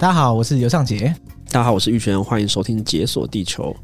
[0.00, 1.14] 大家好，我是尤尚杰。
[1.50, 3.76] 大家好，我是玉泉，欢迎收听《解锁地球》。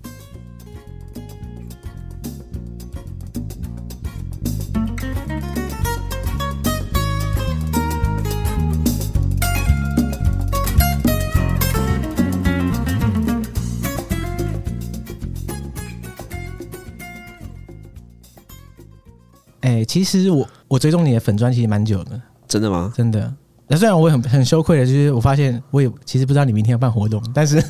[19.61, 22.91] 哎，其实我我追踪你的粉专其实蛮久的，真的吗？
[22.97, 23.35] 真的。
[23.69, 27.61] 那虽然我很很羞愧的，就是我发现我也其实不知道你明天要办活动，但是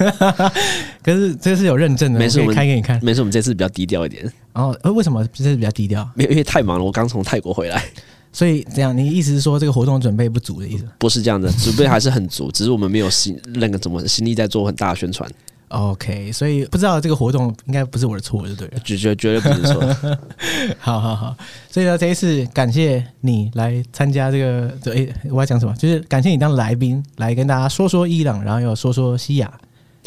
[1.03, 3.03] 可是这是有认证的，没事，我开给你看。
[3.03, 4.23] 没事，我们这次比较低调一点。
[4.53, 6.07] 然后呃，为什么这次比较低调？
[6.15, 7.83] 没有，因为太忙了，我刚从泰国回来，
[8.31, 10.85] 所以这样，你意思是说这个活动准备不足的意思？
[10.99, 15.31] 不是这样的，准备还是很足，只是我们没有心那个怎么心力在做很大的宣传。
[15.69, 19.83] OK，所以不知道这个活动应该不是我的错，就对了， 绝绝绝对不是错。
[20.79, 21.37] 好好好，
[21.71, 25.75] 所以呢，这一次感谢你来参加这个，诶，我要讲什么？
[25.75, 29.53] 就是感谢你当来宾来跟大家说说伊朗，然后又说说西亚。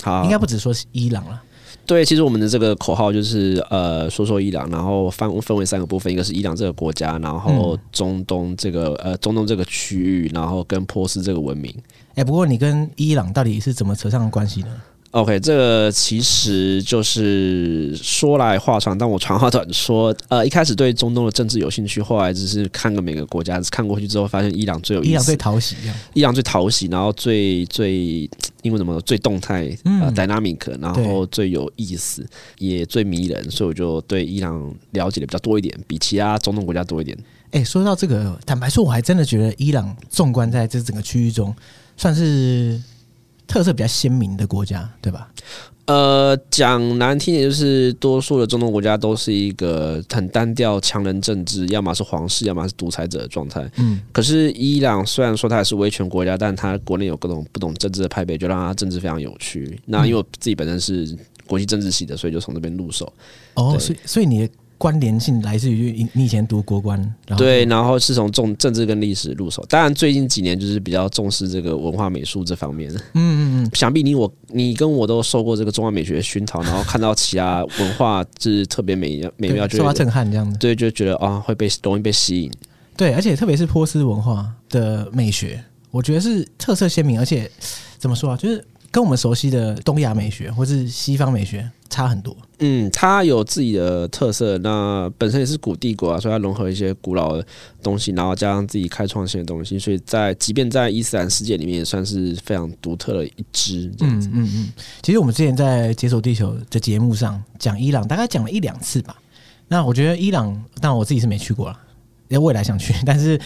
[0.01, 1.41] 好，应该不止说伊朗了。
[1.85, 11.75] 对，其实我们的这个口号就是呃，说说伊朗，然后分分为三个部分，一个是伊朗这个国家，然后中东这个呃中东这个区域，然后跟波斯这个文明。
[12.15, 14.67] 哎，不过你跟伊朗到底是怎么扯上关系呢
[15.11, 20.15] ？OK，这个其实就是说来话长，但我长话短说。
[20.27, 25.75] 呃，一开始对中东的政治有兴趣，后来只是看个每个国家，看过去之后，发现伊朗最有意思，伊朗最讨喜，
[26.13, 28.29] 伊朗最讨喜，然后最最
[28.61, 32.23] 因为什么最动态呃 dynamic，然后最有意思，
[32.59, 37.17] 也最迷人，所以我就对伊朗了解的比较多一点，比其他中东国家多一点。
[37.49, 41.55] 哎，说到这个，坦白说，我还真的觉得伊朗纵观在这整个区域中，
[41.97, 42.79] 算是。
[43.49, 45.29] 特色比较鲜明的国家，对吧？
[45.87, 53.67] 呃，讲难听点，就是多数的中东国家都是一个很单调强人政治，要么是皇室，要么是独裁者的状态。
[53.77, 59.81] 嗯，可是伊朗虽然说它也是威权国家，但它国内有各种不懂政治的派别，就让它政治非常有趣。
[59.87, 63.11] 那因为我自己本身是国际政治系的，所以就从这边入手。
[63.55, 64.53] 哦，所以所以你的。
[64.79, 69.63] 关联性来自于你以前读国关，然后对，然后是从重政治跟历史入手。
[69.69, 72.89] 当然，最近几年就是比较重视这个文化美术这方面。
[72.91, 80.57] 嗯嗯嗯，想必你我你跟我都受过这个中华美学熏陶，然后看到其他文化是特别美美妙，受到震撼这样子。
[80.57, 82.51] 对，就觉得啊会被容易被吸引。
[82.95, 85.61] 对，而且特别是波斯文化的美学，
[85.91, 87.51] 我觉得是特色鲜明，而且
[87.97, 88.65] 怎么说啊，就是。
[88.91, 92.35] 跟我们熟悉的东亚美学或是西方美学差很多。
[92.59, 94.57] 嗯，它有自己的特色。
[94.57, 97.45] 那本身也是古帝国啊，所以它融合一些古老的
[97.81, 103.91] 东西，然后加上自己开创性的东西，所以在即便在伊斯兰世界里面，也算是非常独特的一支。
[103.99, 104.73] 嗯嗯嗯。
[105.01, 109.15] 其实我们之前在《解锁地球》的节目上讲伊朗，大概讲了一两次吧。
[109.67, 110.51] 那我觉得伊朗，
[110.81, 111.79] 当然我自己是没去过了，
[112.27, 113.39] 因为未来想去，但是。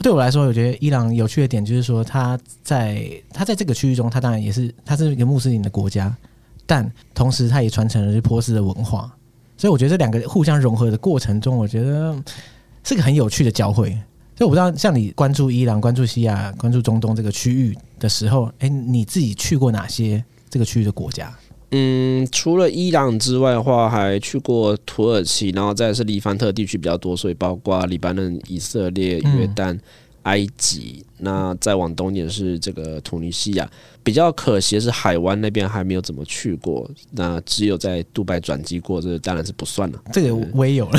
[0.00, 6.14] 对我来说，我觉得伊朗有趣的点就是说，他在他在这个区域中，他当然也是他是一个穆斯林的国家，
[6.66, 9.12] 但同时他也传承了是波斯的文化，
[9.56, 12.16] 所以我觉得这两个互相融合的过程中，我觉得
[12.84, 13.90] 是个很有趣的交汇。
[14.36, 21.36] 所以我不知道，像你关注伊朗、关注西亚、关注中东这个区域的时候，哎，你自己去过哪些这个区域的国家？
[21.70, 29.80] 嗯，除了伊朗之外的话，还去过土耳其，然后再是黎凡特地区比较多，所以包括黎巴嫩、以色列、约旦、嗯、
[30.22, 31.04] 埃及。
[31.18, 33.70] 那再往东点是这个突尼西亚。
[34.02, 40.02] 比较可惜的是，海湾那边还没有怎么去过，那只有在杜拜转机过，这当然是不算了。
[40.10, 40.98] 这个我也有了。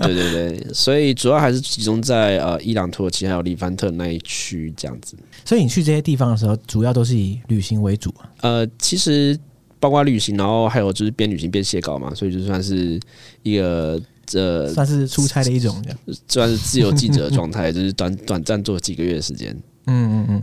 [0.00, 5.16] 对对对，所以主要还是集中在呃伊朗、土耳其还有黎凡特那一区这样子。
[5.44, 8.14] 所以你去这些地方的时候，主要都是以旅行为主。
[8.42, 9.36] 呃，其实。
[9.84, 12.98] 包括旅行，然后还有就是边旅行边写稿嘛，所以就算是
[13.42, 19.54] 一个这算是出差的一种，这样算是自由记者的状态， 就是短短暂做几个月的时间。
[19.84, 20.42] 嗯嗯嗯，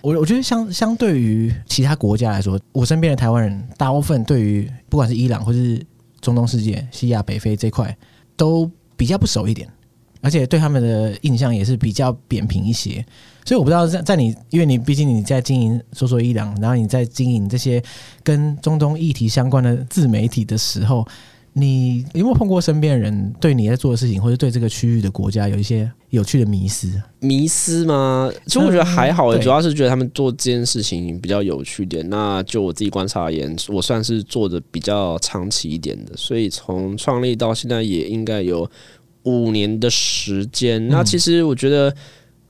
[0.00, 5.80] 我我觉得相相对于其他国家来说，我身边的台湾人大部分对于不管是伊朗或是
[6.20, 7.96] 中东世界、西亚、北非这块
[8.36, 9.68] 都比较不熟一点。
[10.22, 13.06] 而且对他们的印象也是比较扁平一些，
[13.44, 17.82] 所以我不知道在在你，因为你毕竟你在经营说说伊朗，然后你在经营这些
[18.22, 21.06] 跟中东议题相关的自媒体的时候，
[21.52, 26.90] 你有没有碰过身边人对你在做的事情，或者对这个区域的国家有一些有趣的迷思？
[27.18, 28.30] 迷思吗？
[28.46, 32.08] 其实我觉得还好，主要是觉得他们做这件事情比较有趣点。
[32.08, 38.70] 那就我自己观察而言，我算是做的比较长期一点的，所以从创立到现在也应该有。
[39.24, 41.94] 五年的时间，那其实我觉得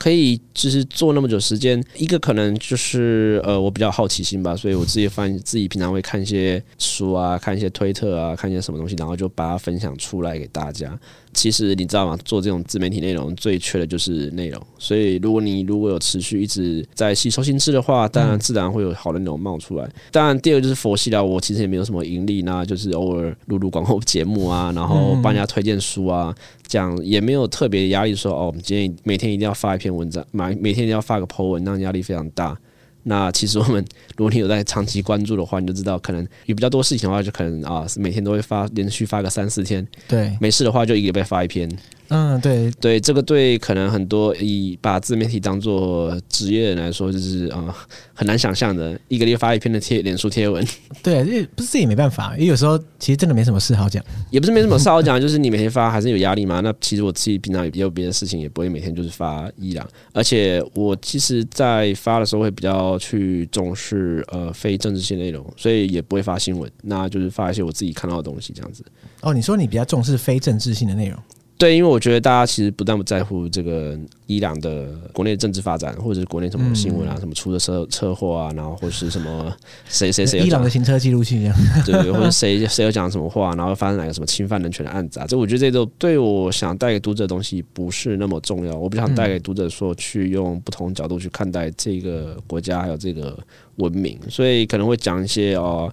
[0.00, 10.98] 可以，就是做那么久时间，一个可能就是呃，我比较好奇心吧，所以我自己翻自己平常会看一些书啊，看一些推特啊，看一些什么东西，然后就把它分享出来给大家。
[11.32, 12.18] 其实你知道吗？
[12.24, 14.60] 做这种自媒体内容最缺的就是内容。
[14.78, 19.88] 所以如果你如果有持续一直在吸收新知的话，当然自然会有好的内容冒出来。
[20.10, 21.24] 当然，第二个就是佛系了。
[21.24, 26.34] 我其实也没有什么盈利，那就是偶尔录录广告节目啊，然后帮人家推荐书啊，
[26.66, 28.32] 这样也没有特别压力说。
[28.32, 32.58] 哦，我们今天每天一定要发一篇文章，每每天一定要发个 po 文，那压力非常大。
[33.02, 33.82] 那其实我们，
[34.20, 39.86] 如果你有在长期关注的话，你就知道，可能有比较多事情的话，就可能啊，每天都会发，连续发个三四天。
[40.06, 41.66] 对，没事的话就一个礼拜发一篇。
[42.12, 47.74] 嗯，对对，这个对可能很多以把自媒体当做职业的人来说，就是啊、呃、
[48.12, 50.66] 很难想象的，一个月发一篇的贴脸书贴文。
[51.04, 56.58] 对，因为不是自己没办法，因为有时候其实真的没什么事好讲， 也不是没什么事好讲，就是你每天发还是有压力嘛。
[56.58, 59.88] 那其实我自己平常也有别的事情，也不会每天就是发一两。
[60.12, 68.84] 而且我其实，在发的时候会比较去重视呃非政治性内容，所以也不会发新闻，那就是发一些我自己看到的东西这样子。
[69.20, 71.18] 哦，你说你比较重视非政治性的内容？
[71.60, 73.94] 对，因为我觉得大家其实不但不在乎这个
[74.26, 79.54] 伊朗的国内的政治发展，或者是国内什么新闻啊，嗯、什么出的车车祸啊，然后或者是什么
[79.86, 88.74] 谁谁谁伊朗的行车记录器这样， 对，或者谁谁有讲什么话，然后发生哪个什么侵犯人权的案子啊，这我觉得这都对我想带给读者的东西不是那么重要。
[88.74, 93.38] 我不想带给读者说去用不同角度去看待这个国家还有这个
[93.76, 95.92] 文明，所以可能会讲一些哦。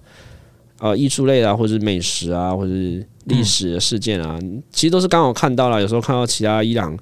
[0.78, 4.38] 呃艺术类啊，或者是美食啊，或者是历史的事件啊，
[4.70, 5.80] 其实都是刚好看到了。
[5.80, 6.96] 有时候看到其他伊朗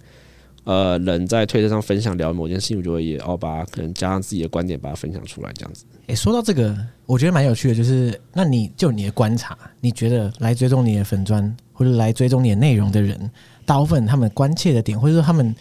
[0.64, 5.84] 呃人在推特上分享聊某件事情，我就会也哦，把可能加上自己的观点，把它分享出来，这样子。
[6.08, 13.30] 诶、说到这个，我觉得蛮有趣的，就是那你就你的观察，你觉得来追踪你的粉砖或者来追踪你的内容的人，
[13.64, 15.54] 大部分他们关切的点，或者说他们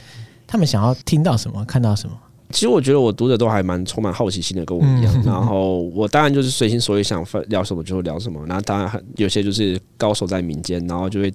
[0.46, 2.16] 他们想要听到什么，看到什么？
[2.52, 5.24] 其实我觉得我读者都还蛮充满好奇心的，跟我一样。
[5.26, 8.40] 然后我当然就是随心所欲，想聊什么就聊什么。
[8.48, 11.34] 那当然很有些就是高手在民间，然后就会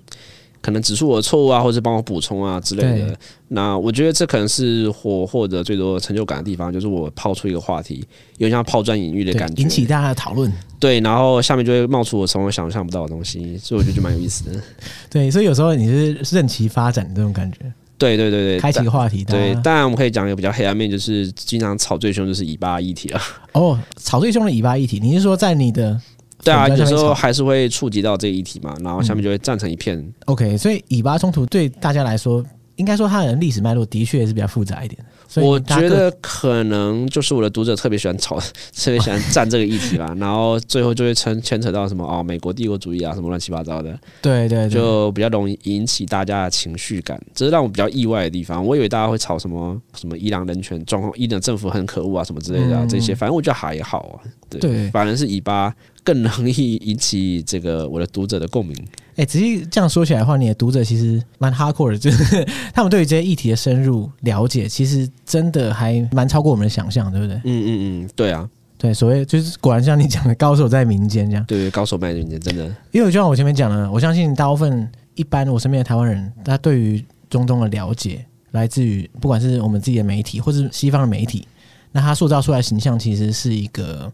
[0.63, 3.19] 可能指出我的错误啊，或者帮我补充啊之类的。
[3.49, 8.07] 那我觉得这可能是我获得最多成就感的地方，就是我抛出一个话题，
[8.39, 10.53] 有点像抛砖引玉的感觉，引起大家的讨论。
[10.79, 14.63] 对，然后下面就会冒出我从我想象不到的东西，所以我觉得就蛮有意思的。
[15.11, 17.59] 对，所以有时候你是任其发展的这种感觉。
[18.01, 19.23] 对对对对，开启话题。
[19.25, 23.21] 对，当然我们可以讲一个比较黑暗面，就是经常吵最凶就是以巴议题了。
[23.53, 26.01] 哦，吵最凶的以巴议题，你是说在你的？
[26.43, 29.99] 对啊，有时候还是会触及到这个议题嘛，然后下面就会站成一片。
[29.99, 32.43] 嗯、OK，所以以巴冲突对大家来说，
[32.77, 34.99] 应该说它的历史脉络的确也是比较复杂一点。
[35.37, 38.39] 我觉得可能就是我的读者特别喜欢吵，
[38.75, 48.65] 特别喜欢站这个议题吧， 然后最后就会牵牵扯到什么哦，美国帝国主义啊，什么乱七八糟的，对对，就比较容易引起大家的情绪感，这是让我比较意外的地方。
[48.65, 54.27] 我以为大家会吵什么什么伊朗人权状况，伊朗政府很可恶啊，什么之类的、啊、这些，反正我觉得还好啊。
[54.49, 58.77] 对，反而是以巴更容易引起这个我的读者的共鸣。
[59.17, 67.37] 哎，仔细这样说起来的话，你的读者其实蛮 hardcore 的， 就是他们对于这些议题的深入了解，其实真的还蛮超过我们的想象，对不对？
[67.37, 67.69] 嗯嗯
[68.05, 68.49] 嗯，对啊，
[68.79, 71.45] 对，所谓就是果然像你讲的，高手在民间这样。
[71.45, 72.65] 对，高手在民间，真的。
[72.93, 81.47] 因为就像我前面讲的，我相信大部分一般我身边的台湾人，他对于中东的了解，来自于不管是我们自己的媒体，或是西方的媒体，
[81.93, 84.11] 那他塑造出来的形象，其实是一个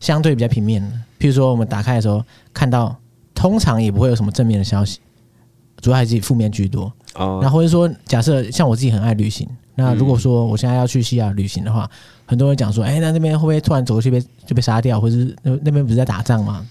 [0.00, 0.88] 相对比较平面的。
[1.20, 2.96] 譬如说，我们打开的时候看到。
[3.32, 4.98] 通常也不会有什么正面的消息，
[5.80, 6.92] 主要还是以负面居多。
[7.14, 11.90] 哦，那或者说，假设像我自己很爱旅行，那如果说我现在要去西亚旅行的话，
[12.26, 16.66] 很多人讲说，哎，那那边会不会突然走过去被就被杀掉，或者是那那边不是在打仗吗？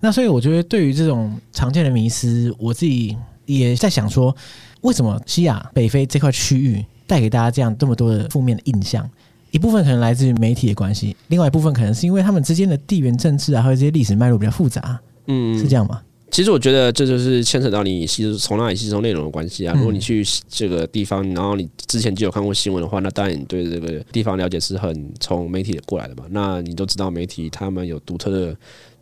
[0.00, 4.34] 那所以我觉得，对于这种常见的迷思，我自己也在想说，
[4.80, 9.06] 为什么西亚北非这块区域带给大家这样这么多的负面的印象？
[9.54, 15.00] 一部分可能来自于媒体的关系，另外一部分可能是因为他们之间的地缘政治啊，还有这些历史脉络比较复杂。
[15.28, 16.02] 嗯，是这样吗？
[16.28, 19.72] 其实我觉得这就是牵扯到你吸收从哪里吸收内容的关系啊。
[19.76, 26.24] 如果你去这个地方，然后你之前就有看过新闻的话，那当然你对这个地方了解是很从媒体过来的嘛。
[26.30, 28.56] 那你都知道媒体他们有独特的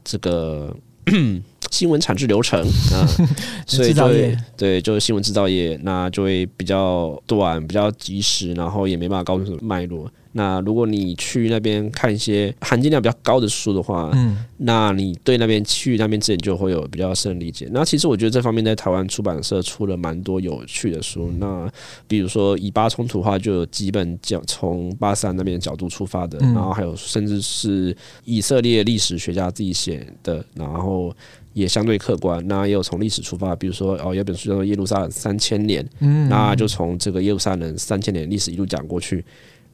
[0.04, 0.76] 这个
[1.72, 2.60] 新闻产制流程
[2.92, 3.02] 啊，
[3.66, 10.08] 所以就会对，就是新闻制造业，那就会比较短、比较及时，然后也没办法告诉什么脉络。
[10.34, 17.68] 那如果你去那边看一些含金量比较高的书的话，嗯，那你对那边去那边之前就会有比较深的理解。
[17.70, 21.30] 那其实我觉得这方面在台湾出版社出了蛮多有趣的书。
[21.38, 21.70] 那
[22.08, 31.14] 比如说以巴冲突的话，就有几本讲从巴斯坦那边角度出发的，然后还有甚至是以色列历史学家自己写的，然后
[31.52, 32.46] 也相对客观。
[32.46, 39.24] 那也有从历史出发，比如说哦，有本书叫做《耶路撒冷三千年》，嗯，那就从这个耶路撒冷三千年历史一路讲过去。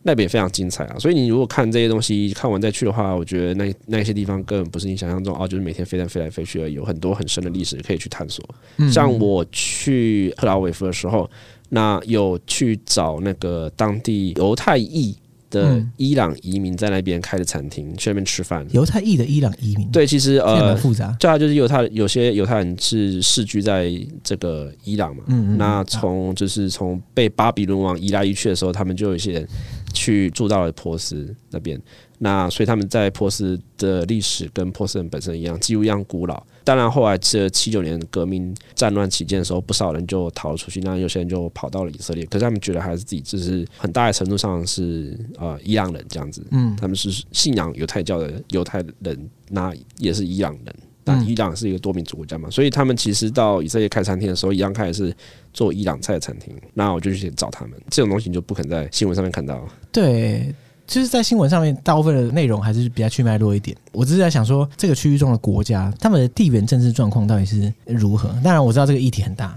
[0.04, 0.96] 那边也非常精彩啊。
[0.98, 8.42] 所以你如果看这些东西，看完再去的话，我觉得那那些地方根本不是你想象中哦，就是每天飞来飞来飞去而已，有很多很深的历史可以去探索。
[8.90, 11.28] 像我去特拉维夫的时候，
[11.70, 15.14] 那有去找那个当地犹太裔。
[15.50, 18.66] 的伊朗移民在那边开的餐厅，去那边吃饭。
[18.70, 21.16] 犹太裔的伊朗移民，对，其实呃，很复杂。
[21.18, 23.90] 对啊，就是犹太有些犹太人是世居在
[24.22, 25.24] 这个伊朗嘛。
[25.28, 25.58] 嗯嗯。
[25.58, 29.48] 那从就是从被巴比伦王移来移去的时候，他们就有一些人
[29.92, 31.80] 去住到了波斯那边。
[32.20, 36.44] 那所以他们在波斯的历史跟波斯人本身一样，几乎一样古老。
[36.68, 42.26] 当然后来这七九年革命战乱期间的时候，不少人就逃了出去，那有些人就跑到了以色列。
[42.26, 46.46] 可是他们觉得还是自己就是很大的程度上是呃伊朗人这样子。
[46.50, 50.74] 嗯，他们是信仰犹太教的犹太人，那也是伊朗人。
[51.06, 55.10] 那伊朗是一个多民族国家嘛，所以他们其实到以色列开餐厅的时候，一样开的是
[55.54, 56.54] 做伊朗菜的餐厅。
[56.74, 59.66] 那我就去找他们，这种东西你就不肯在新闻上面看到。
[59.90, 60.54] 对。
[60.88, 63.76] 就是在新闻上面，大部分的内容还是比较去脉络一点。
[63.92, 68.30] 我只是在想说，这个区域中的国家，他们的地缘政治状况到底是如何？
[68.42, 69.56] 当然，我知道这个议题很大，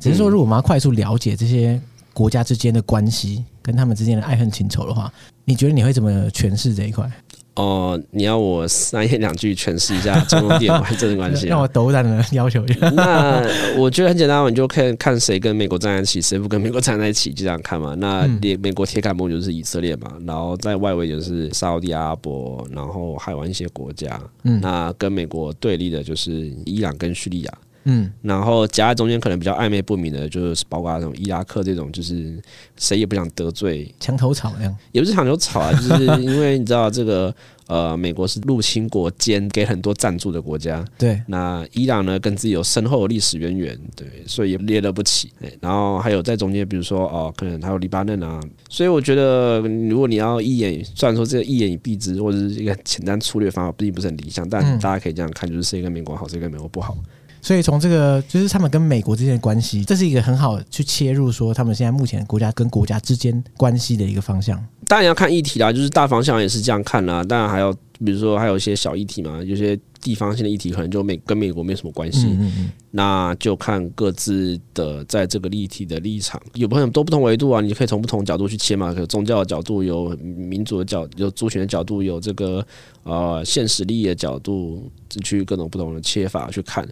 [0.00, 1.80] 只是说，如果我们要快速了解这些
[2.12, 5.10] 国家之间的关系，跟他们之间的爱恨情仇的话，
[5.44, 7.08] 你觉得你会怎么诠释这一块？
[7.54, 11.46] 哦，你要我三言两句诠释一下中东地缘政治关系？
[11.52, 12.88] 让我斗胆的要求一下。
[12.90, 13.42] 那
[13.76, 17.94] 我觉得很简单，你就看看谁跟美国站在一起，谁不跟美国站在一起，就这样看嘛。
[17.96, 24.18] 那连美国铁杆盟就是以色列嘛，然后在外围就是沙乌地阿拉伯，然后还有一些国家。
[24.44, 27.52] 嗯，那跟美国对立的就是伊朗跟叙利亚。
[27.84, 32.40] 嗯，然后夹在中间可能比较暧昧不明的，就是包括那种伊拉克这种，就是
[32.76, 37.34] 谁也不想得罪，墙头草那样，也不是墙头草啊， 就是因为你知道这个
[37.66, 56.96] 呃，美国是入侵国兼给很多赞助的国家，对，那伊朗呢跟自己有深厚的历史渊源，对，所以也列了不起，然后还有在中间，比如说哦，可能还有黎巴嫩啊，所以我觉得如果你要一眼，虽然说这个一眼以蔽之或者是一个简单粗略方法，并不是很理想，但大家可以这样看，就是谁跟美国好，谁跟美国不好。
[57.42, 64.64] 所以从这个就是他们跟美国之间的关系，这是一个很好去切入说他们现在目前国家跟国家之间关系的一个方向。
[64.86, 67.22] 当然要看议题啦，就是大方向也是这样看啦。
[67.24, 72.26] 当然还有比如说还有一些小议题嘛，有些地方性的议题可能就美跟美国没什么关系。
[72.26, 78.94] 嗯嗯嗯，那就看各自的在这个议题的立场，有很多不同维度啊，你可以从不同角度去切嘛。
[78.96, 82.64] 有宗教的角度，有民族的角，有族群的角度，有这个
[83.04, 84.90] 呃现实利益的角度，
[85.24, 86.86] 去各种不同的切法去看。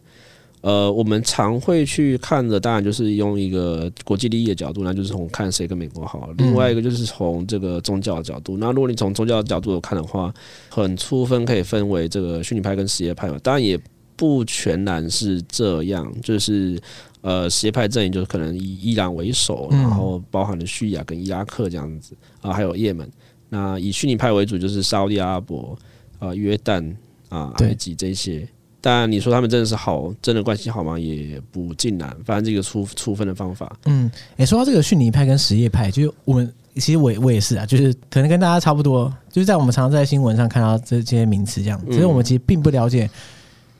[0.63, 6.31] 呃，我们常会去看的，当然就是用一个国际利益的角度，那就是从看谁跟美国好。
[6.37, 8.59] 另外一个就是从这个宗教的角度。
[8.59, 10.31] 那如果你从宗教的角度看的话，
[10.69, 13.39] 很粗分可以分为这个虚拟派跟实业派嘛。
[13.43, 13.81] 当然也
[14.17, 16.79] 不全然是这样，就是
[17.23, 23.11] 呃，实业派阵营就是可能以伊朗为首，然后包含了叙利亚跟伊拉克这样子啊，还有也门。
[23.49, 25.75] 那以虚拟派为主就是沙乌地阿拉伯
[26.19, 26.95] 啊、约旦
[27.31, 28.47] 啊、埃及这些。
[28.81, 30.99] 但你说他们真的是好，真的关系好吗？
[30.99, 33.71] 也不尽然，反正这个出出分的方法。
[33.85, 43.09] 嗯，诶，说到这个逊尼派跟什叶派，就是我们其实我我也是啊，就是可能跟大家差不多，就是在我们常常在新闻上看到这这些名词这样，其实我们其实并不了解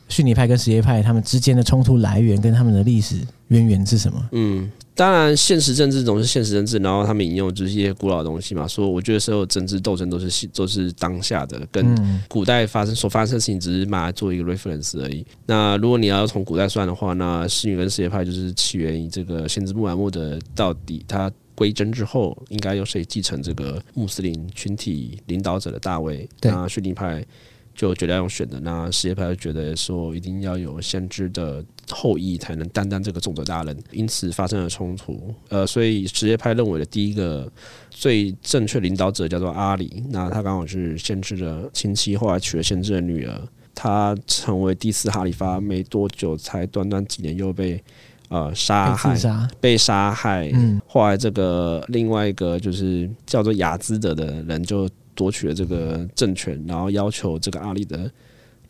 [0.09, 4.29] 逊尼派跟什叶派他们之间的冲突来源跟他们的历史渊源是什么。
[4.33, 4.71] 嗯。
[4.93, 8.69] 当然，现实政治总是现实政治，然后他们引用就是一些古老的东西嘛。
[8.69, 15.25] 说我觉得所有政治斗争都是都是当下的，跟古代发生所发生的事情只是拿来做一个 reference 而已。
[15.47, 26.29] 那如果你要从古代算的话，那逊尼跟什叶派就是起源于这个先知穆罕默德，到底他归真之后，应该由谁继承这个穆斯林群体领导者的大位？
[26.43, 27.25] 那逊尼派。
[27.73, 35.35] 就觉得要用选的，那什叶派就觉得说一定要有先知的后裔才能担当这个重责大任，因此发生了冲突。
[35.49, 37.51] 呃，所以什叶派认为的第一个
[37.91, 43.41] 最正确领导者叫做阿里，那他刚好是先知的亲戚，后来娶了先知的女儿，
[43.75, 47.83] 他成为第四哈里发没多久，才短短几年又被
[48.29, 49.17] 呃杀害，
[49.61, 50.51] 被杀害。
[50.55, 54.89] 嗯，后来这个另外一个就是叫做雅兹德的人就。
[55.13, 58.11] 夺取了这个政权，然后要求这个阿里的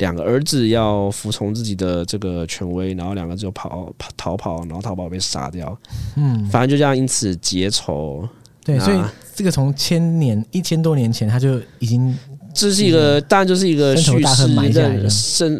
[0.01, 5.79] 两个儿子要服从自己的这个权威，然后两个就跑跑逃跑，然后逃跑被杀掉。
[6.17, 8.29] 嗯，反正就这样，因此结仇。
[8.65, 8.99] 对，所以
[9.35, 12.15] 这个从千年一千多年前他就已经，
[12.53, 15.11] 这是一个当然就是一个叙事任，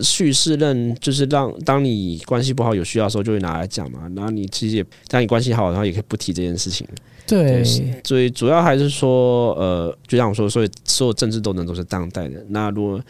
[0.03, 4.01] 叙事任就是让当你关系不好有需要的时候就会拿来讲嘛。
[4.15, 6.87] 然后你其实也当你关系好，然后也可以不提这件事情。
[7.27, 7.63] 对，
[8.05, 12.45] 所以主要还是说，呃，就像我说，所以所有政治斗争都是当代的。
[12.49, 13.01] 那如果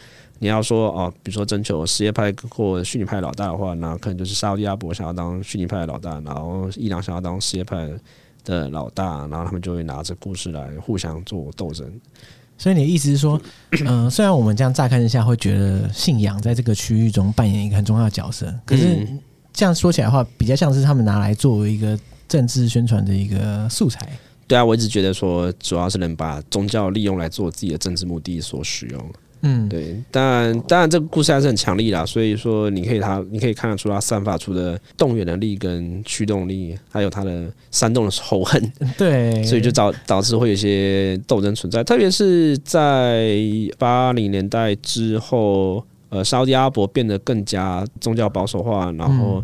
[0.43, 7.87] 你要说哦，比如说征求什叶派或逊尼派老大的话，那可能就是沙乌地阿拉伯想要当逊尼派的老大，然后伊朗想要当什叶派
[8.43, 11.87] 的老大，然后他们就会拿着故事来互相做斗争。
[12.57, 13.39] 所以你的意思是说，
[13.85, 19.07] 嗯、呃，虽然我们这样乍看之下会觉得信仰在这个区域中扮演一个很重要的角色，可是
[19.53, 21.95] 这样说起来的话，比较像是他们拿来作为一个
[22.27, 24.09] 政治宣传的一个素材。
[24.47, 29.11] 对啊，我一直觉得说，主要是能把宗教利用来做自己的政治目的所使用。
[29.43, 32.05] 嗯，对，当然，当然，这个故事还是很强力啦。
[32.05, 38.71] 所以说，你可以他，你可以看得出他散发出的动员能力跟驱动力，还有他的煽动的仇恨。
[38.97, 43.35] 对，所以就导导致会有一些斗争存在，特别是在
[43.79, 49.43] 八零年代之后，呃，沙乌地阿拉伯变得更加宗教保守化，然后，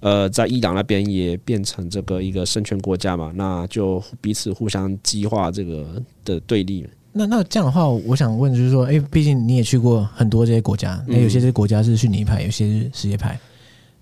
[0.00, 6.86] 呃，在伊朗那边也变成这个一个圣权国家嘛，那就彼此互相激化这个的对立。
[7.12, 13.38] 那那这样的话，我想问就是说，哎、欸，毕竟你也去过很多这些国家，那有些这些国家是逊尼派，有些是什叶派。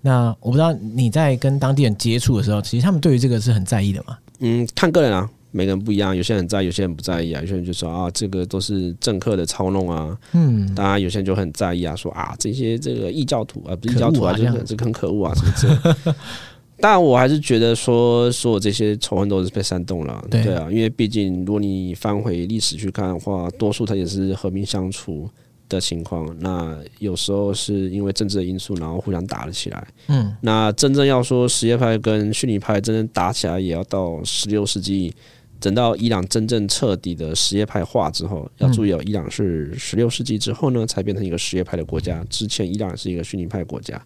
[0.01, 4.17] 那我不知道你在跟当地人接触的时候，其实他们对于这个是很在意的吗？
[4.39, 7.41] 嗯，看个人啊，每个人不一样，有些人很在意，有些人不在意啊。
[7.41, 10.15] 有些人就说啊，这个都是政客的操弄啊。
[10.33, 16.15] 嗯，当然有些人就很在意啊，说啊，这些这个异教徒啊，不是异教徒啊，就是这个很可恶啊，什么之类的。
[16.79, 25.27] 但我还是觉得说，所有这些仇恨都是被煽动了，对啊，因为毕竟如果你翻回历史去看的话，多数它也是和平相处
[25.67, 26.35] 的情况。
[26.39, 29.87] 那有时候是因为政治的因素，然后互相打了起来。
[30.07, 35.11] 嗯，那真正要说什叶派跟逊尼派真正打起来，也要到十六世纪，
[35.59, 38.47] 等到伊朗真正彻底的什叶派化之后。
[38.59, 42.23] 要注意哦，伊朗是十六世纪之后呢，才变成一个什叶派的国家。
[42.29, 43.99] 之前伊朗是一个逊尼派国家。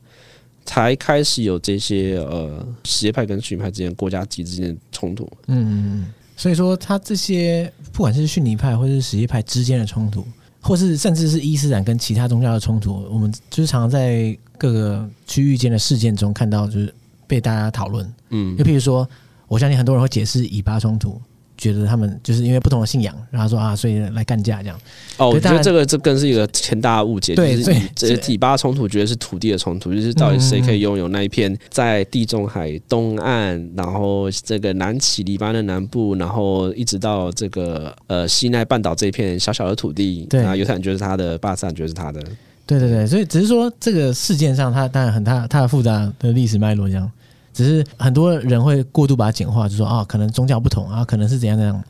[0.66, 5.30] 才开始有这些呃，什叶派跟逊尼派之间国家级之间的冲突。
[5.48, 6.06] 嗯，
[6.38, 10.26] 所以说他这些不管是逊尼派或者是什叶派之间的冲突，
[10.62, 16.94] 或是甚至是伊斯兰跟其他宗教的冲突，我们就是常常在各个区域间的事件中看到，就是
[17.28, 18.14] 被大家讨论。
[18.30, 19.08] 嗯，就譬如说，
[19.48, 21.20] 我相信很多人会解释以巴冲突。
[21.62, 24.76] 觉得他们就是因为不同的信仰，然后说啊，所以来干架这样。
[25.18, 27.36] 哦，我觉得这个这更是一个天大的误解。
[27.36, 40.26] 对，就是这以巴冲突，觉得是土地的冲突，就是到底谁可以拥有那一片在地中海东岸，然后这个南起黎巴嫩南部，然后一直到这个呃西奈半岛这一片小小的土地。
[40.28, 42.20] 对啊，犹太人觉得是他的，巴勒斯坦觉得是他的。
[42.66, 47.12] 对对对，所以只是说这个事件上，它当然很大，它的复杂的历史脉络这样。
[47.54, 51.84] 只是很多人会过度把它简化，就说啊，可能宗教不同啊，可能是怎样怎样，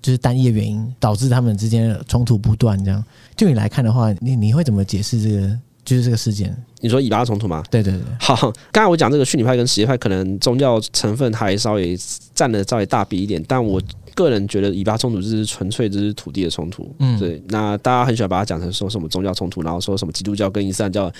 [0.00, 2.82] 就是单一的原因导致他们之间的冲突不断。
[2.84, 3.04] 这样，
[3.36, 5.58] 就你来看的话，你你会怎么解释这个？
[5.84, 6.56] 就是这个事件？
[6.80, 7.60] 你说以巴冲突吗？
[7.68, 8.02] 对对对。
[8.20, 8.36] 好，
[8.70, 11.98] 刚才我讲这个逊尼派跟什叶派，可能宗教成分还稍微
[12.32, 13.82] 占的稍微大比一点，但我
[14.14, 16.94] 个人觉得以巴冲突就是纯粹就是土地的冲突。
[17.00, 17.42] 嗯，对。
[17.48, 21.12] 那大家很喜欢把它讲成说什么宗教冲突，然后说什么基督教跟伊斯兰教。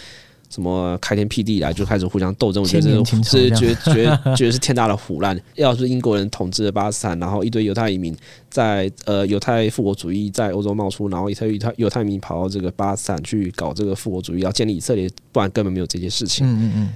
[0.52, 2.90] 什么开天辟地来就开始互相斗争，我觉得这
[3.22, 5.40] 是觉得觉觉得是天大的腐烂。
[5.54, 8.14] 要是英国人统治了巴勒斯坦，然后一堆犹太移民
[8.50, 16.46] 在呃犹太复国主义在欧洲冒出，然后一堆犹太犹太民跑到这个巴勒斯坦去搞这个复国主义，要建立以色列，不然根本没有这些事情。
[16.46, 16.88] 嗯嗯嗯，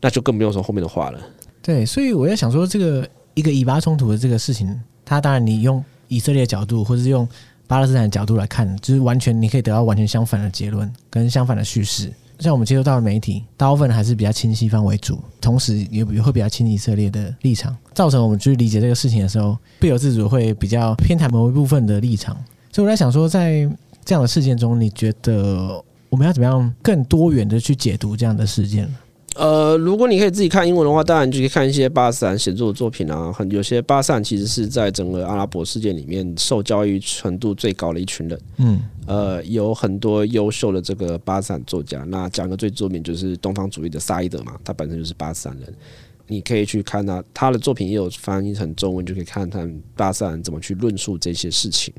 [0.00, 1.20] 那就更不用说后面的话了。
[1.60, 7.28] 对，所以我在想说，这个一个以巴冲突的这个事情，它当然你用以色列的角度，或者是用
[7.66, 12.10] 巴勒斯坦的角度来看，就是完全你可以得到完全相反的结论跟相反的叙事。
[12.38, 22.36] 像我们接触到的媒体，大部分还是比较亲西方为主，同时也也会比较亲以色列的立场，造成我们去理解这个事情的时候，不由自主会比较偏袒某一部分的立场。
[22.72, 23.68] 所以我在想说，在
[24.04, 28.88] 这样的事件中，你觉得我们要怎么样更多元的去解读这样的事件？
[29.34, 33.32] 呃，如果你可以自己看英文的话，当然就可以看一些巴斯坦写作的作品啊。
[33.32, 38.40] 很有些巴勒斯坦其实是在整个阿拉伯世界里面受教育程度最高的一群人。
[38.58, 42.04] 嗯，呃，有很多优秀的这个巴斯坦作家。
[42.04, 45.74] 那讲个最著名就是东方主义的萨伊德嘛，他本身就是巴斯坦人。
[46.26, 51.92] 你可以去看他他的作品，也有翻译成中文，就可以看看巴斯坦人怎么去论述这些事情。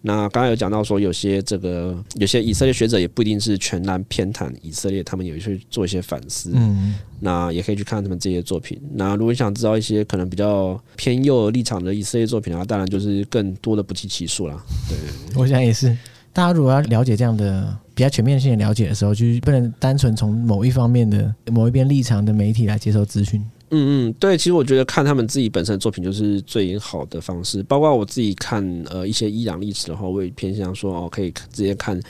[0.00, 6.52] 那刚刚有讲到说，有些这个有些以色列学者也不一定是全然偏袒以色列，他们也去做一些反思。
[6.54, 8.80] 嗯，那也可以去看他们这些作品。
[8.94, 14.56] 那如果你想知道一些可能比较偏右立场的以色列作品的话，当然就是更多的不计其数了。
[14.88, 14.96] 对，
[15.36, 15.96] 我想也是。
[16.32, 23.44] 大家如果要了解这样的比较全面性的了解的时候，就是不能单纯从某一方面的某一边立场的媒体来接受资讯。
[23.70, 27.62] 嗯嗯，对，其实我觉得看他们自己本身的作品就是最好的方式。
[27.64, 32.00] 包括我自己看呃一些伊朗历史的话，我也偏向说哦，可以直接看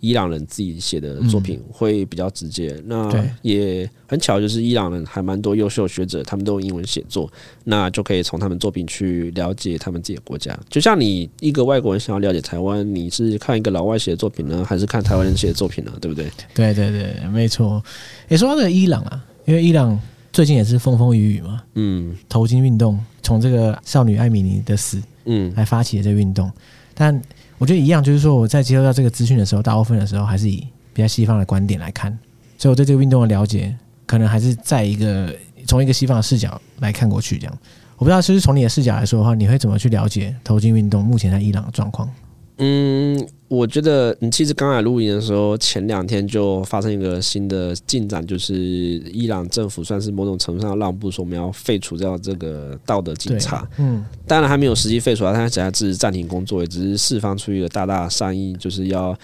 [0.00, 2.78] 伊朗人自己写的作品会比较直接。
[2.84, 7.28] 那也很巧，就是伊朗人还蛮多优秀学者，他们都用英文写作，
[7.64, 10.54] 那就可以从他们作品去了解他们自己的国家。
[10.68, 15.92] 就像你一个外国人想要了解台湾，你是看一个老外写的作品呢，还是看台湾人写的作品呢？
[16.00, 16.30] 对不对？
[16.54, 17.82] 对对对，没错。
[18.28, 19.98] 也说到这个伊朗啊，因为伊朗。
[20.38, 26.48] 最近也是风风雨雨嘛，嗯，头巾运动从这个少女艾米尼的死，嗯，来发起的这个运动，
[26.94, 27.20] 但
[27.58, 32.16] 我觉得一样，就是说我在接受到这个资讯的时候，大部分的时候还是以比较西方的观点来看，
[32.56, 35.34] 所以我对这个运动的了解，可能还是在一个
[35.66, 37.58] 从一个西方的视角来看过去这样。
[37.96, 42.08] 我不知道是不是从你的视角来说的话，你会怎么去了解头巾运动目前在伊朗的状况？
[42.58, 53.68] 嗯，我觉得你其实刚来录音的时候，前两天就发生一个新的进展，就是伊朗政府算是某种程度上让步，说我们要废除掉这个道德警察。
[53.78, 59.16] 嗯，当然还没有实际废除啊，他只是暂停工作，也只是释放出一个大大的善意，就是要。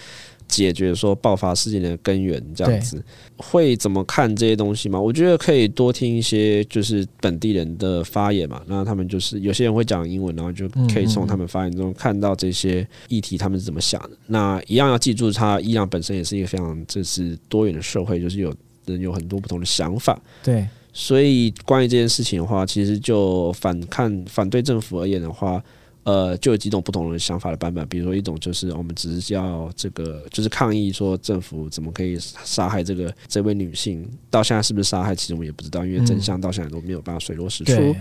[0.47, 3.03] 解决说爆发事件的根源，这样子
[3.37, 4.99] 会怎么看这些东西吗？
[4.99, 8.61] 我觉得可以多听一些就是本地人的发言嘛。
[8.67, 14.11] 那他们就是有些人会讲英文，然后就可以从他们发言中看到这些议题他们是怎么想的。
[14.27, 18.53] 那一样要记住，他伊朗本身也是一个非常就是多元的社会，就是有
[18.85, 20.21] 人有很多不同的想法。
[20.43, 25.61] 对，所以关于这件事情的话，其实就反看反对政府而言的话。
[26.05, 37.73] 呃，就有几种不同的想法的版本，比如说一种就是我们只是要这个，就是抗议说政府怎么可以杀害这个这位女性，到现在是不是杀害，其实我们也不知道，因为真相到现在都没有办法水落石出。
[37.73, 37.95] 嗯、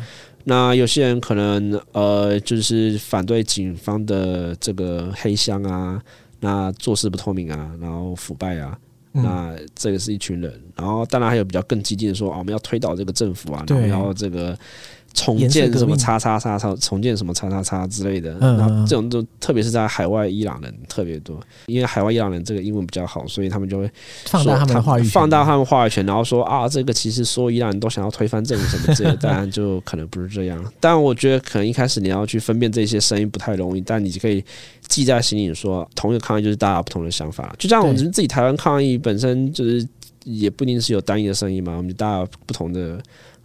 [0.44, 5.98] 那有些人可能呃，就是反对警方的这个黑箱啊，
[6.40, 8.78] 那做事不透明啊，然后腐败啊，
[9.14, 10.52] 嗯、那这个是一群人。
[10.76, 14.54] 然后当然还有比较更激进的说，啊，我们要推倒这个政府啊，然后这个。
[15.14, 23.88] 重建什么叉叉叉叉，重建什么叉叉叉之类的，然后这种都特别是在海外伊朗人特别多，因为海外伊朗人这个英文比较好，所以他们就会
[24.26, 30.62] 放大他们的话语权，放大他们话语权，然后说啊，这个其实所有伊朗人都想要推翻政府什么之类的， 当然就可能不是这样。
[30.80, 34.44] 但我觉得可能一开始你要去分辨这些声音不太容易，但你就可以
[34.88, 39.86] 记在心里，说同一个抗议就是大家不同的想法，就像我们自己台湾抗议本身就是
[40.24, 42.98] 也不一定是有单一的声音嘛，我们大家不同的。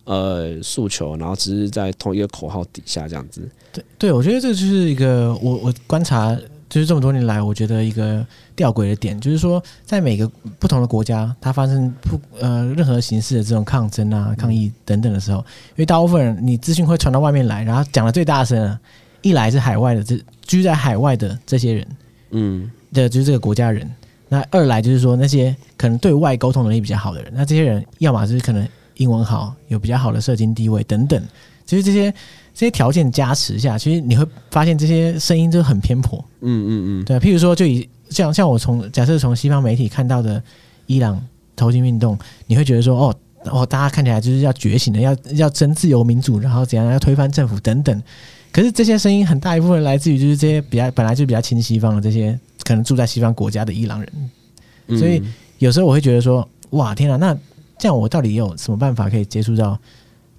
[0.09, 3.47] 呃，诉求，然后只是在同一个口号底下这样子。
[3.71, 6.35] 对，对，我觉得这就是一个我我观察，
[6.67, 18.75] 就是这么多年来，我觉得一个吊诡的点，就是说，在每个不同的国家，它发生不呃任何形式的这种抗争啊、抗议等等的时候，因为大部分人你资讯会传到外面来，然后讲的最大声，
[19.21, 21.87] 一来是海外的这居在海外的这些人，
[22.31, 23.87] 嗯，的就是这个国家人，
[24.27, 28.67] 那二来就是说那些可能对外沟通能力比较好的人，那这些人要么就是可能。
[28.99, 31.21] 英文好，有比较好的社经地位等等，
[31.65, 32.11] 其实这些
[32.53, 36.23] 这些条件加持下，其实你会发现这些声音就很偏颇。
[36.41, 36.69] 嗯嗯
[37.01, 37.17] 嗯，对。
[37.17, 40.43] 譬如说，就以像像我从假设从西方媒体看到的
[40.85, 41.19] 伊朗
[41.55, 48.03] 头巾运动，你会觉得说，哦哦，大家看起来就是要觉醒的，要要争自由民主，然后怎样要推翻政府等等。
[48.51, 55.23] 可是这些声音很大一部分来自于就是这些比较本来就比较亲西方的这些可能住在西方国家的伊朗人，所以
[55.59, 57.37] 有时候我会觉得说，哇，天啊，那。
[57.79, 59.79] 这样我到底有什么办法可以接触到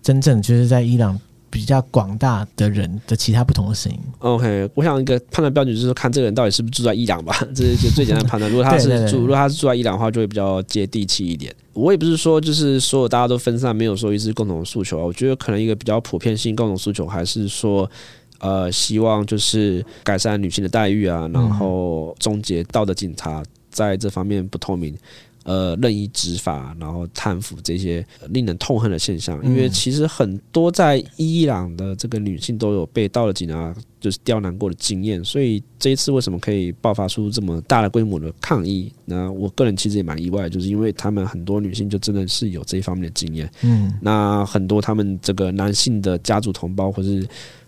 [0.02, 1.18] 真正就是在伊朗
[1.50, 8.48] 比较广大的人的其他不同的声音？OK，我想一个判断标准就是说，看这个人到底是不是住在伊朗吧，这是最简单的判断。
[8.48, 11.52] 如果他是住，如果他是住在伊朗的话，就会比较接地气一点。
[11.72, 15.04] 我也不是说就是所有大家都分散，没有说一致共同的诉求啊。
[15.04, 17.90] 我觉得可能一个比较普遍性共同诉求还是说，
[18.38, 24.96] 呃，希望就是改善女性的待遇啊，然后终结道德警察在这方面不透明。
[25.44, 38.92] 呃，任意执法，然后贪腐这些令人痛恨的现象，因为其实很多在伊朗的这个女性都有被到了警察就是刁难过的经验，所以这一次为什么可以爆发出这么大的规模的抗议？
[39.06, 43.50] 那我个人其实也蛮意外，就是因为他们很多女性就真的是有这一方面的经验。
[43.62, 47.26] 嗯，那很多他们这个男性的家族同胞或是